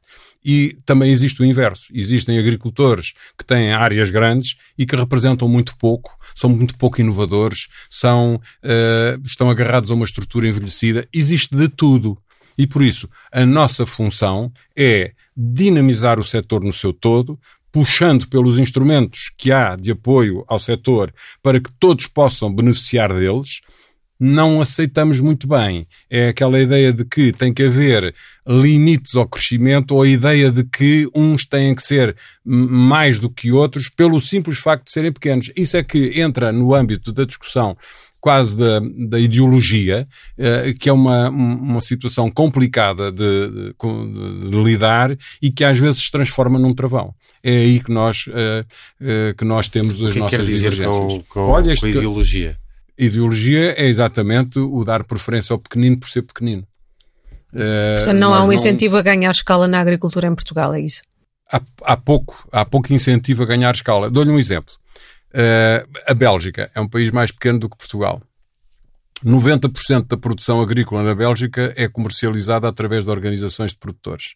[0.49, 1.87] E também existe o inverso.
[1.93, 7.67] Existem agricultores que têm áreas grandes e que representam muito pouco, são muito pouco inovadores,
[7.91, 11.09] são, uh, estão agarrados a uma estrutura envelhecida.
[11.13, 12.17] Existe de tudo.
[12.57, 17.37] E por isso, a nossa função é dinamizar o setor no seu todo,
[17.73, 23.61] puxando pelos instrumentos que há de apoio ao setor para que todos possam beneficiar deles,
[24.19, 25.87] não aceitamos muito bem.
[26.11, 28.15] É aquela ideia de que tem que haver
[28.47, 33.53] limites ao crescimento ou a ideia de que uns têm que ser mais do que
[33.53, 35.51] outros pelo simples facto de serem pequenos.
[35.57, 37.77] Isso é que entra no âmbito da discussão
[38.27, 45.17] quase da, da ideologia, uh, que é uma, uma situação complicada de, de, de, lidar
[45.41, 47.15] e que às vezes se transforma num travão.
[47.41, 51.23] É aí que nós, uh, que nós temos as o que nossas quer dizer com,
[51.29, 52.59] com, Olha, com a ideologia?
[52.99, 56.67] Ideologia é exatamente o dar preferência ao pequenino por ser pequenino.
[57.53, 59.01] Portanto, não há um incentivo não...
[59.01, 61.01] a ganhar escala na agricultura em Portugal, é isso?
[61.51, 64.11] Há, há pouco, há pouco incentivo a ganhar escala.
[64.11, 64.75] Dou-lhe um exemplo.
[65.29, 68.21] Uh, a Bélgica é um país mais pequeno do que Portugal.
[69.25, 74.35] 90% da produção agrícola na Bélgica é comercializada através de organizações de produtores.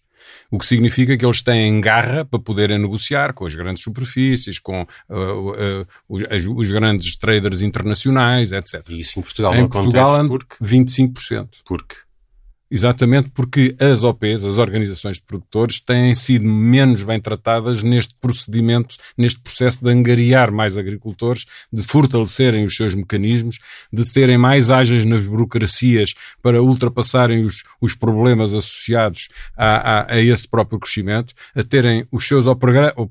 [0.51, 4.83] O que significa que eles têm garra para poderem negociar com as grandes superfícies, com
[4.83, 6.23] uh, uh, os,
[6.57, 8.83] os, grandes traders internacionais, etc.
[8.91, 10.65] E isso em Portugal em não Portugal, acontece porque?
[10.65, 11.49] 25%.
[11.65, 11.97] Porque?
[12.71, 18.95] Exatamente porque as OPs, as organizações de produtores, têm sido menos bem tratadas neste procedimento,
[19.19, 23.59] neste processo de angariar mais agricultores, de fortalecerem os seus mecanismos,
[23.93, 30.21] de serem mais ágeis nas burocracias para ultrapassarem os, os problemas associados a, a, a,
[30.21, 32.47] esse próprio crescimento, a terem os seus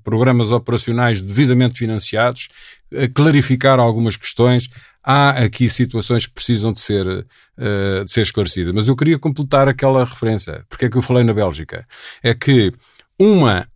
[0.03, 2.47] programas operacionais devidamente financiados,
[2.95, 4.69] a clarificar algumas questões,
[5.09, 8.71] há aqui situações que precisam de ser, uh, de ser esclarecidas.
[8.75, 10.63] Mas eu queria completar aquela referência.
[10.69, 11.87] Porque é que eu falei na Bélgica?
[12.21, 12.71] É que
[13.17, 13.67] uma,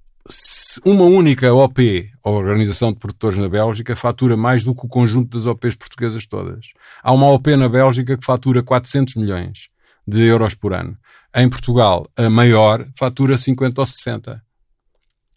[0.86, 5.36] uma única OP, a Organização de Produtores na Bélgica, fatura mais do que o conjunto
[5.36, 6.68] das OPs portuguesas todas.
[7.02, 9.70] Há uma OP na Bélgica que fatura 400 milhões
[10.08, 10.96] de euros por ano.
[11.36, 14.40] Em Portugal, a maior fatura 50 ou 60.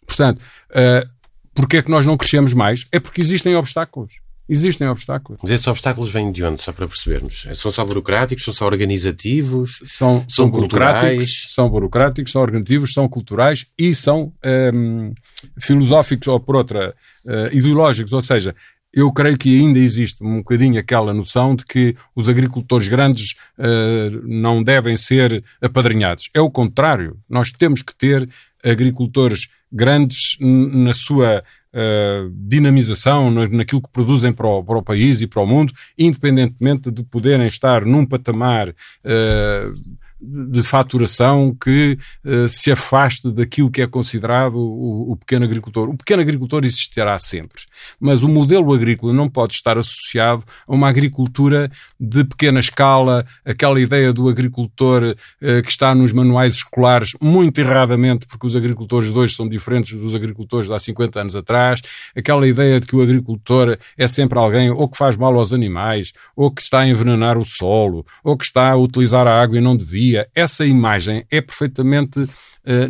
[0.05, 1.09] Portanto, uh,
[1.55, 2.85] porquê é que nós não crescemos mais?
[2.91, 4.26] É porque existem obstáculos.
[4.49, 5.39] Existem obstáculos.
[5.41, 7.47] Mas esses obstáculos vêm de onde, só para percebermos?
[7.53, 9.79] São só burocráticos, são só organizativos?
[9.85, 14.31] São, são, são burocráticos, são burocráticos, são organizativos, são culturais e são
[14.73, 15.13] um,
[15.59, 18.13] filosóficos ou, por outra, uh, ideológicos.
[18.13, 18.55] Ou seja,
[18.93, 24.21] eu creio que ainda existe um bocadinho aquela noção de que os agricultores grandes uh,
[24.25, 26.29] não devem ser apadrinhados.
[26.33, 27.17] É o contrário.
[27.29, 28.27] Nós temos que ter
[28.63, 31.43] agricultores grandes na sua
[31.77, 36.91] uh, dinamização naquilo que produzem para o, para o, país e para o mundo, independentemente
[36.91, 43.87] de poderem estar num patamar uh, de faturação que uh, se afaste daquilo que é
[43.87, 45.89] considerado o, o, pequeno agricultor.
[45.89, 47.61] O pequeno agricultor existirá sempre,
[47.99, 53.79] mas o modelo agrícola não pode estar associado a uma agricultura de pequena escala, aquela
[53.79, 59.19] ideia do agricultor uh, que está nos manuais escolares, muito erradamente, porque os agricultores de
[59.19, 61.81] hoje são diferentes dos agricultores de há 50 anos atrás,
[62.15, 66.11] aquela ideia de que o agricultor é sempre alguém ou que faz mal aos animais,
[66.35, 69.61] ou que está a envenenar o solo, ou que está a utilizar a água e
[69.61, 72.27] não devia dia essa imagem é perfeitamente uh,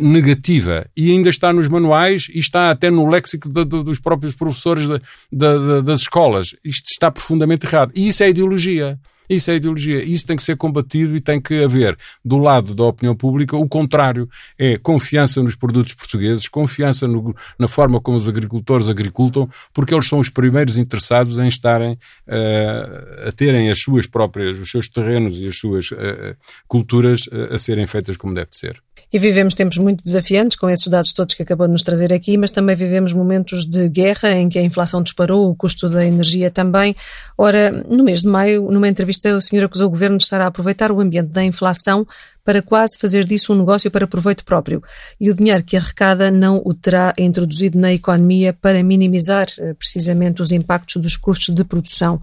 [0.00, 4.34] negativa e ainda está nos manuais e está até no léxico de, de, dos próprios
[4.34, 6.54] professores de, das escolas.
[6.64, 7.92] Isto está profundamente errado.
[7.94, 8.98] E isso é ideologia.
[9.28, 10.02] Isso é ideologia.
[10.02, 13.68] Isso tem que ser combatido e tem que haver, do lado da opinião pública, o
[13.68, 14.28] contrário.
[14.58, 20.06] É confiança nos produtos portugueses, confiança no, na forma como os agricultores agricultam, porque eles
[20.06, 25.40] são os primeiros interessados em estarem uh, a terem as suas próprias, os seus terrenos
[25.40, 26.36] e as suas uh,
[26.66, 28.80] culturas uh, a serem feitas como deve ser.
[29.10, 32.36] E vivemos tempos muito desafiantes com esses dados todos que acabou de nos trazer aqui,
[32.36, 36.50] mas também vivemos momentos de guerra em que a inflação disparou, o custo da energia
[36.50, 36.94] também.
[37.36, 40.46] Ora, no mês de maio, numa entrevista, o senhor acusou o governo de estar a
[40.46, 42.06] aproveitar o ambiente da inflação
[42.44, 44.82] para quase fazer disso um negócio para proveito próprio.
[45.18, 50.42] E o dinheiro que arrecada não o terá introduzido na economia para minimizar eh, precisamente
[50.42, 52.20] os impactos dos custos de produção.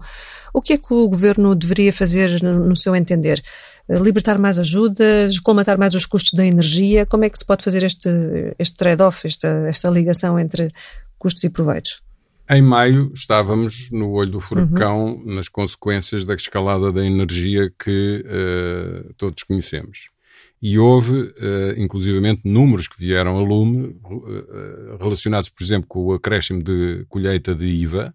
[0.52, 3.42] O que é que o governo deveria fazer, no seu entender?
[3.88, 7.06] Libertar mais ajudas, colmatar mais os custos da energia?
[7.06, 8.08] Como é que se pode fazer este,
[8.58, 10.68] este trade-off, esta, esta ligação entre
[11.18, 12.02] custos e proveitos?
[12.48, 15.34] Em maio estávamos no olho do furacão uhum.
[15.34, 20.10] nas consequências da escalada da energia que uh, todos conhecemos.
[20.62, 21.32] E houve, uh,
[21.76, 27.52] inclusivamente, números que vieram a lume uh, relacionados, por exemplo, com o acréscimo de colheita
[27.52, 28.14] de IVA,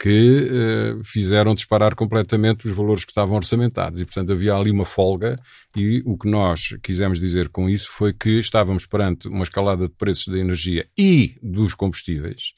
[0.00, 4.00] que uh, fizeram disparar completamente os valores que estavam orçamentados.
[4.00, 5.38] E, portanto, havia ali uma folga,
[5.76, 9.94] e o que nós quisemos dizer com isso foi que estávamos perante uma escalada de
[9.94, 12.54] preços da energia e dos combustíveis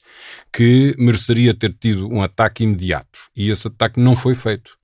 [0.53, 3.19] que mereceria ter tido um ataque imediato.
[3.35, 4.77] E esse ataque não foi feito.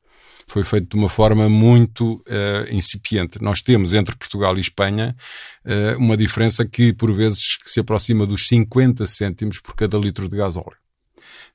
[0.45, 3.41] Foi feito de uma forma muito uh, incipiente.
[3.41, 5.15] Nós temos entre Portugal e Espanha
[5.63, 10.36] uh, uma diferença que, por vezes, se aproxima dos 50 cêntimos por cada litro de
[10.36, 10.76] gasóleo.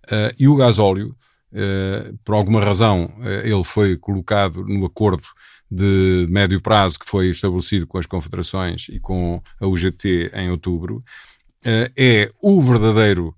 [0.05, 1.17] Uh, e o gasóleo,
[1.53, 5.23] uh, por alguma razão, uh, ele foi colocado no acordo
[5.71, 11.03] de médio prazo que foi estabelecido com as confederações e com a UGT em outubro,
[11.67, 13.35] é o verdadeiro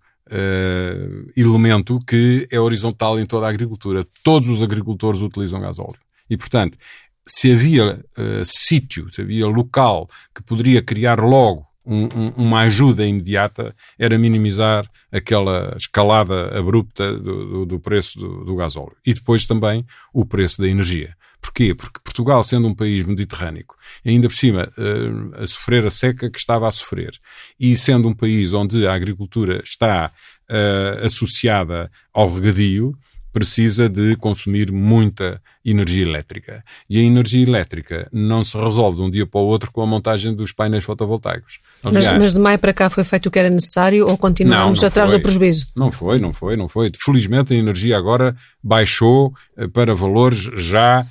[1.36, 4.04] elemento que é horizontal em toda a agricultura.
[4.24, 6.00] Todos os agricultores utilizam gasóleo.
[6.28, 6.76] E, portanto,
[7.24, 8.04] se havia
[8.44, 14.90] sítio, se havia local que poderia criar logo um, um, uma ajuda imediata, era minimizar
[15.12, 18.96] aquela escalada abrupta do, do, do preço do, do gasóleo.
[19.06, 21.16] E depois também o preço da energia.
[21.40, 21.74] Porquê?
[21.74, 23.64] Porque Portugal, sendo um país mediterrâneo,
[24.04, 27.12] ainda por cima uh, a sofrer a seca que estava a sofrer,
[27.58, 30.10] e sendo um país onde a agricultura está
[30.50, 32.98] uh, associada ao regadio,
[33.36, 36.64] precisa de consumir muita energia elétrica.
[36.88, 39.86] E a energia elétrica não se resolve de um dia para o outro com a
[39.86, 41.60] montagem dos painéis fotovoltaicos.
[41.84, 44.80] Aliás, mas, mas, de maio para cá foi feito o que era necessário ou continuamos
[44.80, 45.20] não, não atrás foi.
[45.20, 45.66] do prejuízo?
[45.76, 46.90] Não foi, não foi, não foi.
[46.98, 51.06] Felizmente a energia agora baixou eh, para valores já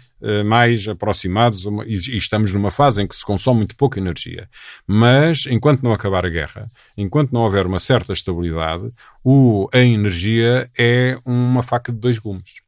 [0.45, 4.49] mais aproximados e estamos numa fase em que se consome muito pouca energia.
[4.87, 8.89] Mas, enquanto não acabar a guerra, enquanto não houver uma certa estabilidade,
[9.23, 12.64] o, a energia é uma faca de dois gumes.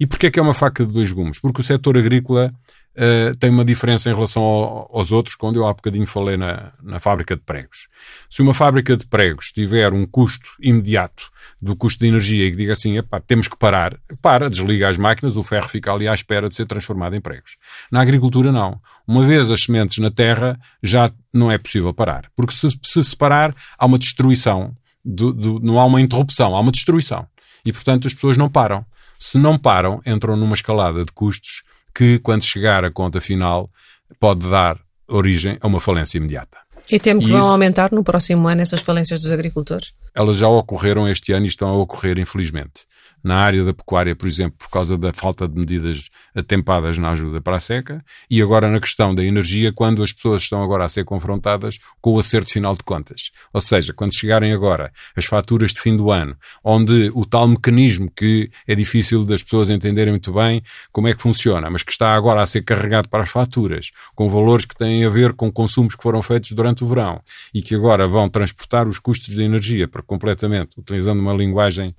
[0.00, 1.38] E porquê é que é uma faca de dois gumes?
[1.38, 2.50] Porque o setor agrícola
[2.96, 6.72] uh, tem uma diferença em relação ao, aos outros, quando eu há bocadinho falei na,
[6.82, 7.86] na fábrica de pregos.
[8.28, 11.30] Se uma fábrica de pregos tiver um custo imediato
[11.60, 12.94] do custo de energia e que diga assim,
[13.26, 16.64] temos que parar, para, desliga as máquinas, o ferro fica ali à espera de ser
[16.64, 17.58] transformado em pregos.
[17.92, 18.80] Na agricultura, não.
[19.06, 22.30] Uma vez as sementes na terra, já não é possível parar.
[22.34, 24.74] Porque se, se separar, há uma destruição,
[25.04, 27.26] do, do, não há uma interrupção, há uma destruição.
[27.64, 28.84] E, portanto, as pessoas não param.
[29.22, 31.62] Se não param, entram numa escalada de custos
[31.94, 33.70] que, quando chegar a conta final,
[34.18, 36.56] pode dar origem a uma falência imediata.
[36.90, 39.92] E temo que e vão isso, aumentar no próximo ano essas falências dos agricultores?
[40.14, 42.88] Elas já ocorreram este ano e estão a ocorrer, infelizmente
[43.22, 47.40] na área da pecuária, por exemplo, por causa da falta de medidas atempadas na ajuda
[47.40, 50.88] para a seca, e agora na questão da energia, quando as pessoas estão agora a
[50.88, 53.30] ser confrontadas com o acerto final de contas.
[53.52, 58.10] Ou seja, quando chegarem agora as faturas de fim do ano, onde o tal mecanismo
[58.10, 60.62] que é difícil das pessoas entenderem muito bem
[60.92, 64.28] como é que funciona, mas que está agora a ser carregado para as faturas, com
[64.28, 67.20] valores que têm a ver com consumos que foram feitos durante o verão
[67.52, 71.94] e que agora vão transportar os custos da energia para completamente, utilizando uma linguagem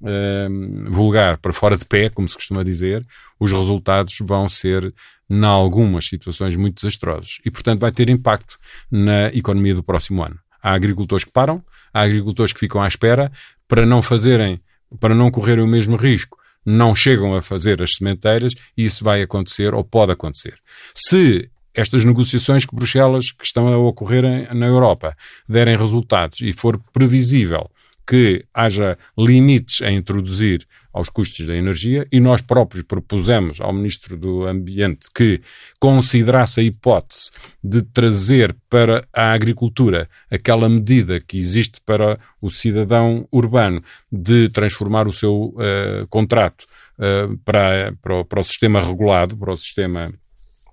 [0.00, 3.06] uh, vulgar para fora de pé, como se costuma dizer,
[3.38, 4.94] os resultados vão ser,
[5.28, 7.40] em algumas situações, muito desastrosos.
[7.44, 8.58] E, portanto, vai ter impacto
[8.90, 10.38] na economia do próximo ano.
[10.62, 13.30] Há agricultores que param, há agricultores que ficam à espera
[13.68, 14.60] para não fazerem,
[15.00, 19.22] para não correrem o mesmo risco não chegam a fazer as sementeiras e isso vai
[19.22, 20.58] acontecer ou pode acontecer.
[20.94, 25.16] Se estas negociações que Bruxelas, que estão a ocorrer na Europa,
[25.48, 27.68] derem resultados e for previsível
[28.06, 34.16] que haja limites a introduzir aos custos da energia e nós próprios propusemos ao Ministro
[34.16, 35.40] do Ambiente que
[35.80, 37.32] considerasse a hipótese
[37.62, 45.08] de trazer para a agricultura aquela medida que existe para o cidadão urbano de transformar
[45.08, 46.64] o seu uh, contrato
[46.98, 50.12] uh, para, para, o, para o sistema regulado, para o sistema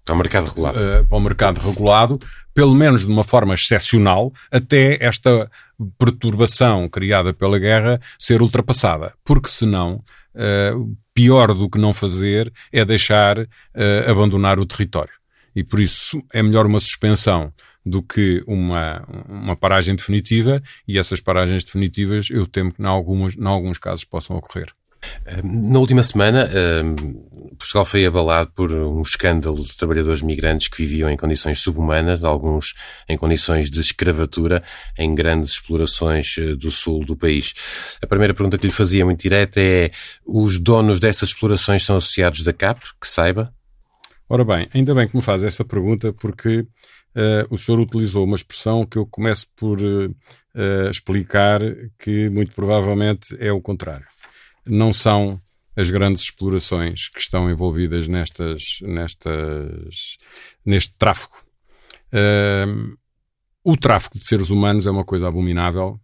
[0.05, 0.79] para o mercado regulado.
[0.79, 2.19] Uh, para o mercado regulado,
[2.53, 5.49] pelo menos de uma forma excepcional, até esta
[5.97, 9.13] perturbação criada pela guerra ser ultrapassada.
[9.23, 10.03] Porque senão,
[10.35, 13.47] uh, pior do que não fazer é deixar uh,
[14.09, 15.13] abandonar o território.
[15.55, 17.53] E por isso é melhor uma suspensão
[17.85, 23.79] do que uma, uma paragem definitiva, e essas paragens definitivas eu temo que, em, alguns
[23.79, 24.71] casos, possam ocorrer.
[25.43, 26.49] Na última semana,
[27.61, 32.73] Portugal foi abalado por um escândalo de trabalhadores migrantes que viviam em condições subhumanas, alguns
[33.07, 34.63] em condições de escravatura,
[34.97, 37.53] em grandes explorações eh, do sul do país.
[38.01, 39.91] A primeira pergunta que lhe fazia muito direta é:
[40.25, 42.81] os donos dessas explorações são associados da CAP?
[42.99, 43.53] Que saiba?
[44.27, 48.35] Ora bem, ainda bem que me faz essa pergunta, porque uh, o senhor utilizou uma
[48.35, 51.59] expressão que eu começo por uh, explicar
[51.99, 54.05] que muito provavelmente é o contrário
[54.65, 55.41] não são
[55.75, 60.17] as grandes explorações que estão envolvidas nestas, nestas,
[60.65, 61.43] neste tráfico.
[62.13, 62.97] Uh,
[63.63, 65.99] o tráfico de seres humanos é uma coisa abominável.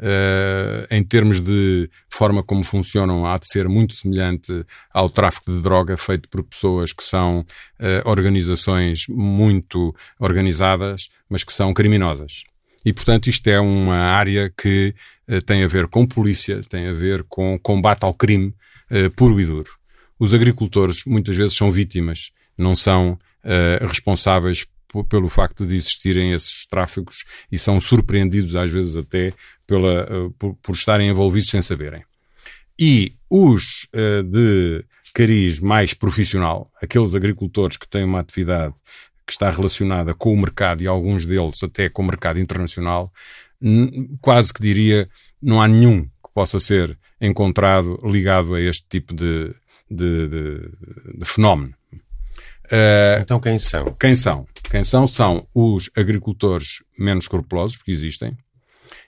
[0.00, 5.60] Uh, em termos de forma como funcionam, há de ser muito semelhante ao tráfico de
[5.60, 12.44] droga feito por pessoas que são uh, organizações muito organizadas, mas que são criminosas.
[12.88, 14.94] E, portanto, isto é uma área que
[15.28, 18.54] uh, tem a ver com polícia, tem a ver com combate ao crime
[18.90, 19.70] uh, puro e duro.
[20.18, 23.10] Os agricultores muitas vezes são vítimas, não são
[23.44, 24.66] uh, responsáveis
[25.10, 29.34] pelo facto de existirem esses tráficos e são surpreendidos às vezes até
[29.66, 32.02] pela, por, por estarem envolvidos sem saberem.
[32.78, 33.86] E os
[34.30, 34.82] de
[35.12, 38.72] cariz mais profissional, aqueles agricultores que têm uma atividade
[39.28, 43.12] que está relacionada com o mercado e alguns deles até com o mercado internacional,
[44.22, 45.06] quase que diria,
[45.40, 49.54] não há nenhum que possa ser encontrado ligado a este tipo de,
[49.90, 50.70] de, de,
[51.18, 51.74] de fenómeno.
[52.72, 53.94] Uh, então quem são?
[54.00, 54.46] Quem são?
[54.70, 55.06] Quem são?
[55.06, 58.34] São os agricultores menos escrupulosos, porque existem.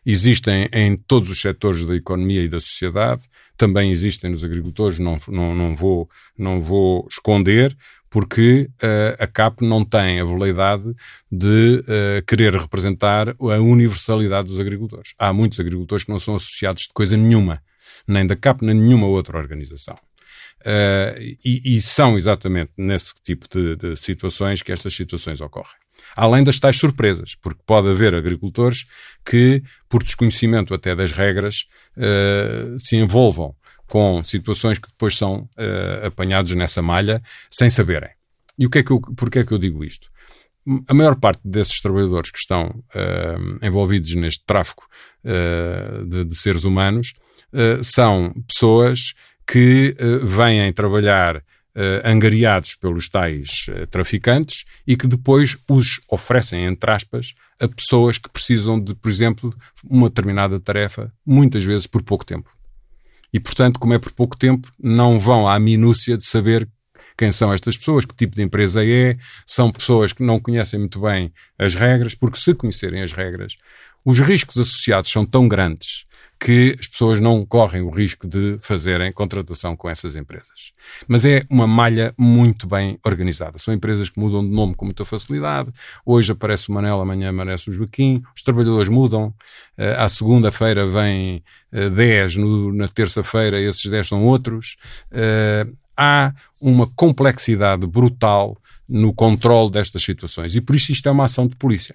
[0.05, 3.25] Existem em todos os setores da economia e da sociedade.
[3.57, 7.77] Também existem nos agricultores, não, não, não, vou, não vou esconder,
[8.09, 10.95] porque uh, a CAP não tem a veleidade
[11.31, 15.15] de uh, querer representar a universalidade dos agricultores.
[15.19, 17.63] Há muitos agricultores que não são associados de coisa nenhuma,
[18.09, 19.97] nem da CAP, nem nenhuma outra organização.
[20.61, 25.73] Uh, e, e, são exatamente nesse tipo de, de, situações que estas situações ocorrem.
[26.15, 28.85] Além das tais surpresas, porque pode haver agricultores
[29.25, 33.57] que, por desconhecimento até das regras, uh, se envolvam
[33.87, 38.11] com situações que depois são uh, apanhados nessa malha sem saberem.
[38.59, 40.11] E o que é que eu, porquê é que eu digo isto?
[40.89, 42.85] A maior parte desses trabalhadores que estão
[43.63, 44.87] envolvidos neste tráfico
[46.07, 47.15] de, de, seres humanos
[47.83, 49.15] são pessoas
[49.51, 51.43] que uh, vêm trabalhar uh,
[52.05, 58.31] angariados pelos tais uh, traficantes e que depois os oferecem, entre aspas, a pessoas que
[58.31, 62.49] precisam de, por exemplo, uma determinada tarefa, muitas vezes por pouco tempo.
[63.33, 66.69] E, portanto, como é por pouco tempo, não vão à minúcia de saber
[67.19, 71.01] quem são estas pessoas, que tipo de empresa é, são pessoas que não conhecem muito
[71.01, 73.57] bem as regras, porque se conhecerem as regras,
[74.05, 76.05] os riscos associados são tão grandes
[76.41, 80.73] que as pessoas não correm o risco de fazerem contratação com essas empresas.
[81.07, 83.59] Mas é uma malha muito bem organizada.
[83.59, 85.71] São empresas que mudam de nome com muita facilidade.
[86.05, 88.23] Hoje aparece o Manel, amanhã aparece o Joaquim.
[88.35, 89.35] Os trabalhadores mudam.
[89.79, 94.79] Uh, à segunda-feira uh, 10, no, na terça-feira esses 10 são outros.
[95.13, 98.57] Uh, há uma complexidade brutal
[98.89, 100.57] no controle destas situações.
[100.57, 101.95] E por isso isto é uma ação de polícia.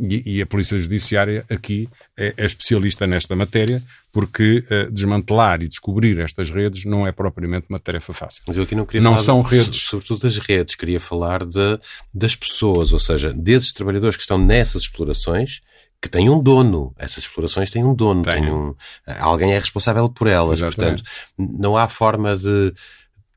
[0.00, 3.82] E, e, a Polícia Judiciária aqui é, é especialista nesta matéria,
[4.12, 8.42] porque uh, desmantelar e descobrir estas redes não é propriamente uma tarefa fácil.
[8.46, 11.44] Mas eu aqui não queria não falar são de, redes, sobretudo das redes, queria falar
[11.44, 11.80] de,
[12.14, 15.62] das pessoas, ou seja, desses trabalhadores que estão nessas explorações
[16.00, 16.94] que têm um dono.
[16.96, 18.74] Essas explorações têm um dono, têm um,
[19.18, 20.62] alguém é responsável por elas.
[20.62, 21.02] Exatamente.
[21.02, 22.72] Portanto, não há forma de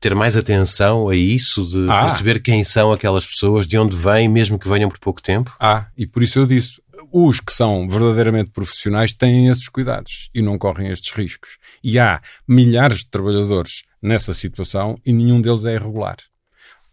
[0.02, 2.00] ter mais atenção a isso, de ah.
[2.00, 5.54] perceber quem são aquelas pessoas, de onde vêm, mesmo que venham por pouco tempo?
[5.60, 6.82] Ah, e por isso eu disse,
[7.12, 11.56] os que são verdadeiramente profissionais têm esses cuidados e não correm estes riscos.
[11.84, 16.16] E há milhares de trabalhadores nessa situação e nenhum deles é irregular.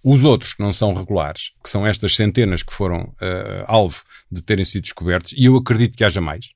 [0.03, 4.43] Os outros que não são regulares, que são estas centenas que foram uh, alvo de
[4.43, 6.49] terem sido descobertos, e eu acredito que haja mais,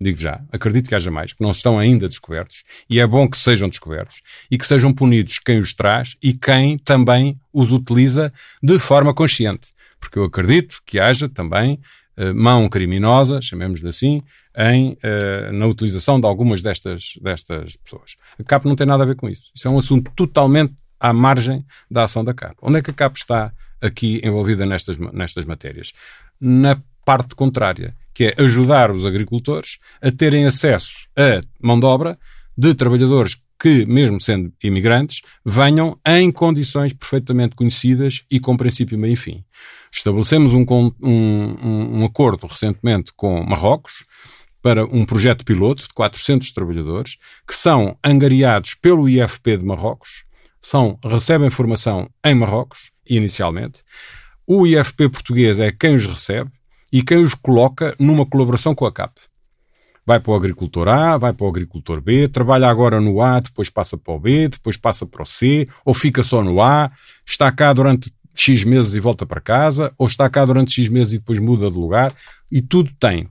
[0.00, 3.36] digo já, acredito que haja mais, que não estão ainda descobertos, e é bom que
[3.36, 4.20] sejam descobertos,
[4.50, 8.32] e que sejam punidos quem os traz e quem também os utiliza
[8.62, 9.68] de forma consciente.
[10.00, 11.80] Porque eu acredito que haja também
[12.16, 14.22] uh, mão criminosa, chamemos-lhe assim,
[14.56, 18.16] em, uh, na utilização de algumas destas, destas pessoas.
[18.38, 19.50] A CAP não tem nada a ver com isso.
[19.54, 22.56] Isso é um assunto totalmente à margem da ação da CAP.
[22.62, 25.92] Onde é que a CAP está aqui envolvida nestas, nestas matérias?
[26.40, 32.18] Na parte contrária, que é ajudar os agricultores a terem acesso a mão de obra
[32.56, 39.12] de trabalhadores que, mesmo sendo imigrantes, venham em condições perfeitamente conhecidas e com princípio, meio
[39.12, 39.44] e fim.
[39.92, 40.66] Estabelecemos um,
[41.00, 44.04] um, um acordo recentemente com Marrocos
[44.60, 50.24] para um projeto piloto de 400 trabalhadores que são angariados pelo IFP de Marrocos,
[50.60, 53.84] são, recebem formação em Marrocos, inicialmente.
[54.44, 56.50] O IFP português é quem os recebe
[56.92, 59.14] e quem os coloca numa colaboração com a CAP.
[60.06, 63.68] Vai para o agricultor A, vai para o agricultor B, trabalha agora no A, depois
[63.68, 66.90] passa para o B, depois passa para o C, ou fica só no A,
[67.26, 71.12] está cá durante X meses e volta para casa, ou está cá durante X meses
[71.12, 72.12] e depois muda de lugar,
[72.50, 73.28] e tudo tem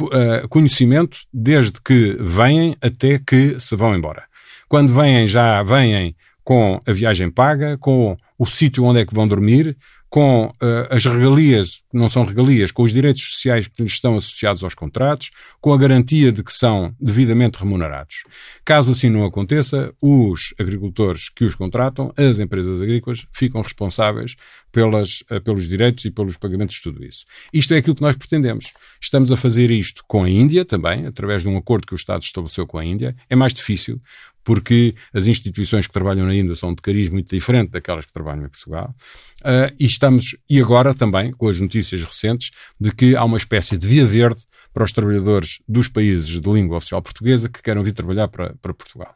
[0.00, 4.24] uh, conhecimento desde que vêm até que se vão embora.
[4.68, 9.26] Quando vêm, já vêm com a viagem paga, com o sítio onde é que vão
[9.26, 9.76] dormir,
[10.14, 10.54] com uh,
[10.90, 15.32] as regalias, não são regalias, com os direitos sociais que lhes estão associados aos contratos,
[15.60, 18.22] com a garantia de que são devidamente remunerados.
[18.64, 24.36] Caso assim não aconteça, os agricultores que os contratam, as empresas agrícolas, ficam responsáveis
[24.70, 27.24] pelas, uh, pelos direitos e pelos pagamentos de tudo isso.
[27.52, 28.72] Isto é aquilo que nós pretendemos.
[29.00, 32.22] Estamos a fazer isto com a Índia também, através de um acordo que o Estado
[32.22, 33.16] estabeleceu com a Índia.
[33.28, 34.00] É mais difícil,
[34.44, 38.44] porque as instituições que trabalham na Índia são de cariz muito diferente daquelas que trabalham
[38.44, 38.94] em Portugal.
[39.40, 43.76] Uh, e estamos, e agora também, com as notícias recentes, de que há uma espécie
[43.76, 44.42] de via verde
[44.72, 48.74] para os trabalhadores dos países de língua oficial portuguesa que queiram vir trabalhar para, para
[48.74, 49.14] Portugal.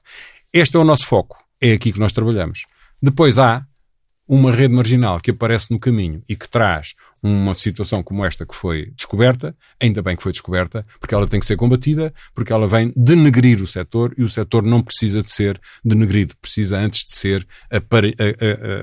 [0.52, 1.36] Este é o nosso foco.
[1.60, 2.66] É aqui que nós trabalhamos.
[3.02, 3.66] Depois há
[4.28, 8.54] uma rede marginal que aparece no caminho e que traz uma situação como esta que
[8.54, 12.68] foi descoberta, ainda bem que foi descoberta, porque ela tem que ser combatida, porque ela
[12.68, 17.14] vem denegrir o setor e o setor não precisa de ser denegrido, precisa antes de
[17.14, 17.46] ser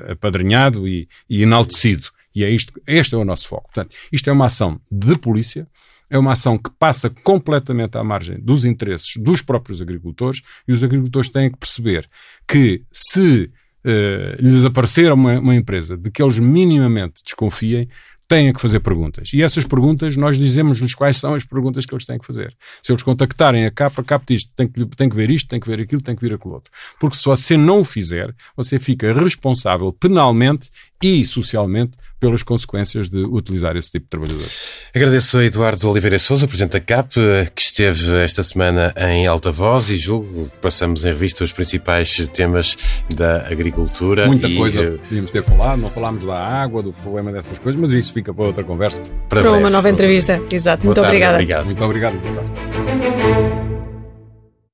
[0.10, 2.10] apadrinhado e, e enaltecido.
[2.34, 3.72] E é isto, este é o nosso foco.
[3.74, 5.68] Portanto, isto é uma ação de polícia,
[6.10, 10.84] é uma ação que passa completamente à margem dos interesses dos próprios agricultores e os
[10.84, 12.10] agricultores têm que perceber
[12.48, 13.52] que se
[13.86, 17.88] uh, lhes aparecer uma, uma empresa de que eles minimamente desconfiem,
[18.28, 19.32] têm que fazer perguntas.
[19.34, 22.56] E essas perguntas, nós dizemos-lhes quais são as perguntas que eles têm que fazer.
[22.82, 25.60] Se eles contactarem a CAP, a CAP diz tem que, tem que ver isto, tem
[25.60, 26.72] que ver aquilo, tem que vir aquilo outro.
[27.00, 30.70] Porque se você não o fizer, você fica responsável penalmente
[31.04, 34.52] e socialmente pelas consequências de utilizar esse tipo de trabalhadores.
[34.94, 37.14] Agradeço a Eduardo Oliveira Souza, Presidente da CAP,
[37.54, 42.28] que esteve esta semana em alta voz e julgo que passamos em revista os principais
[42.34, 42.78] temas
[43.16, 44.26] da agricultura.
[44.26, 47.92] Muita e, coisa podíamos ter falado, não falámos da água, do problema dessas coisas, mas
[47.92, 49.04] isso fica para outra conversa.
[49.30, 50.86] Para, para uma nova entrevista, exato.
[50.86, 51.36] Muito tarde, obrigada.
[51.36, 51.66] Obrigado.
[51.66, 53.65] Muito obrigado.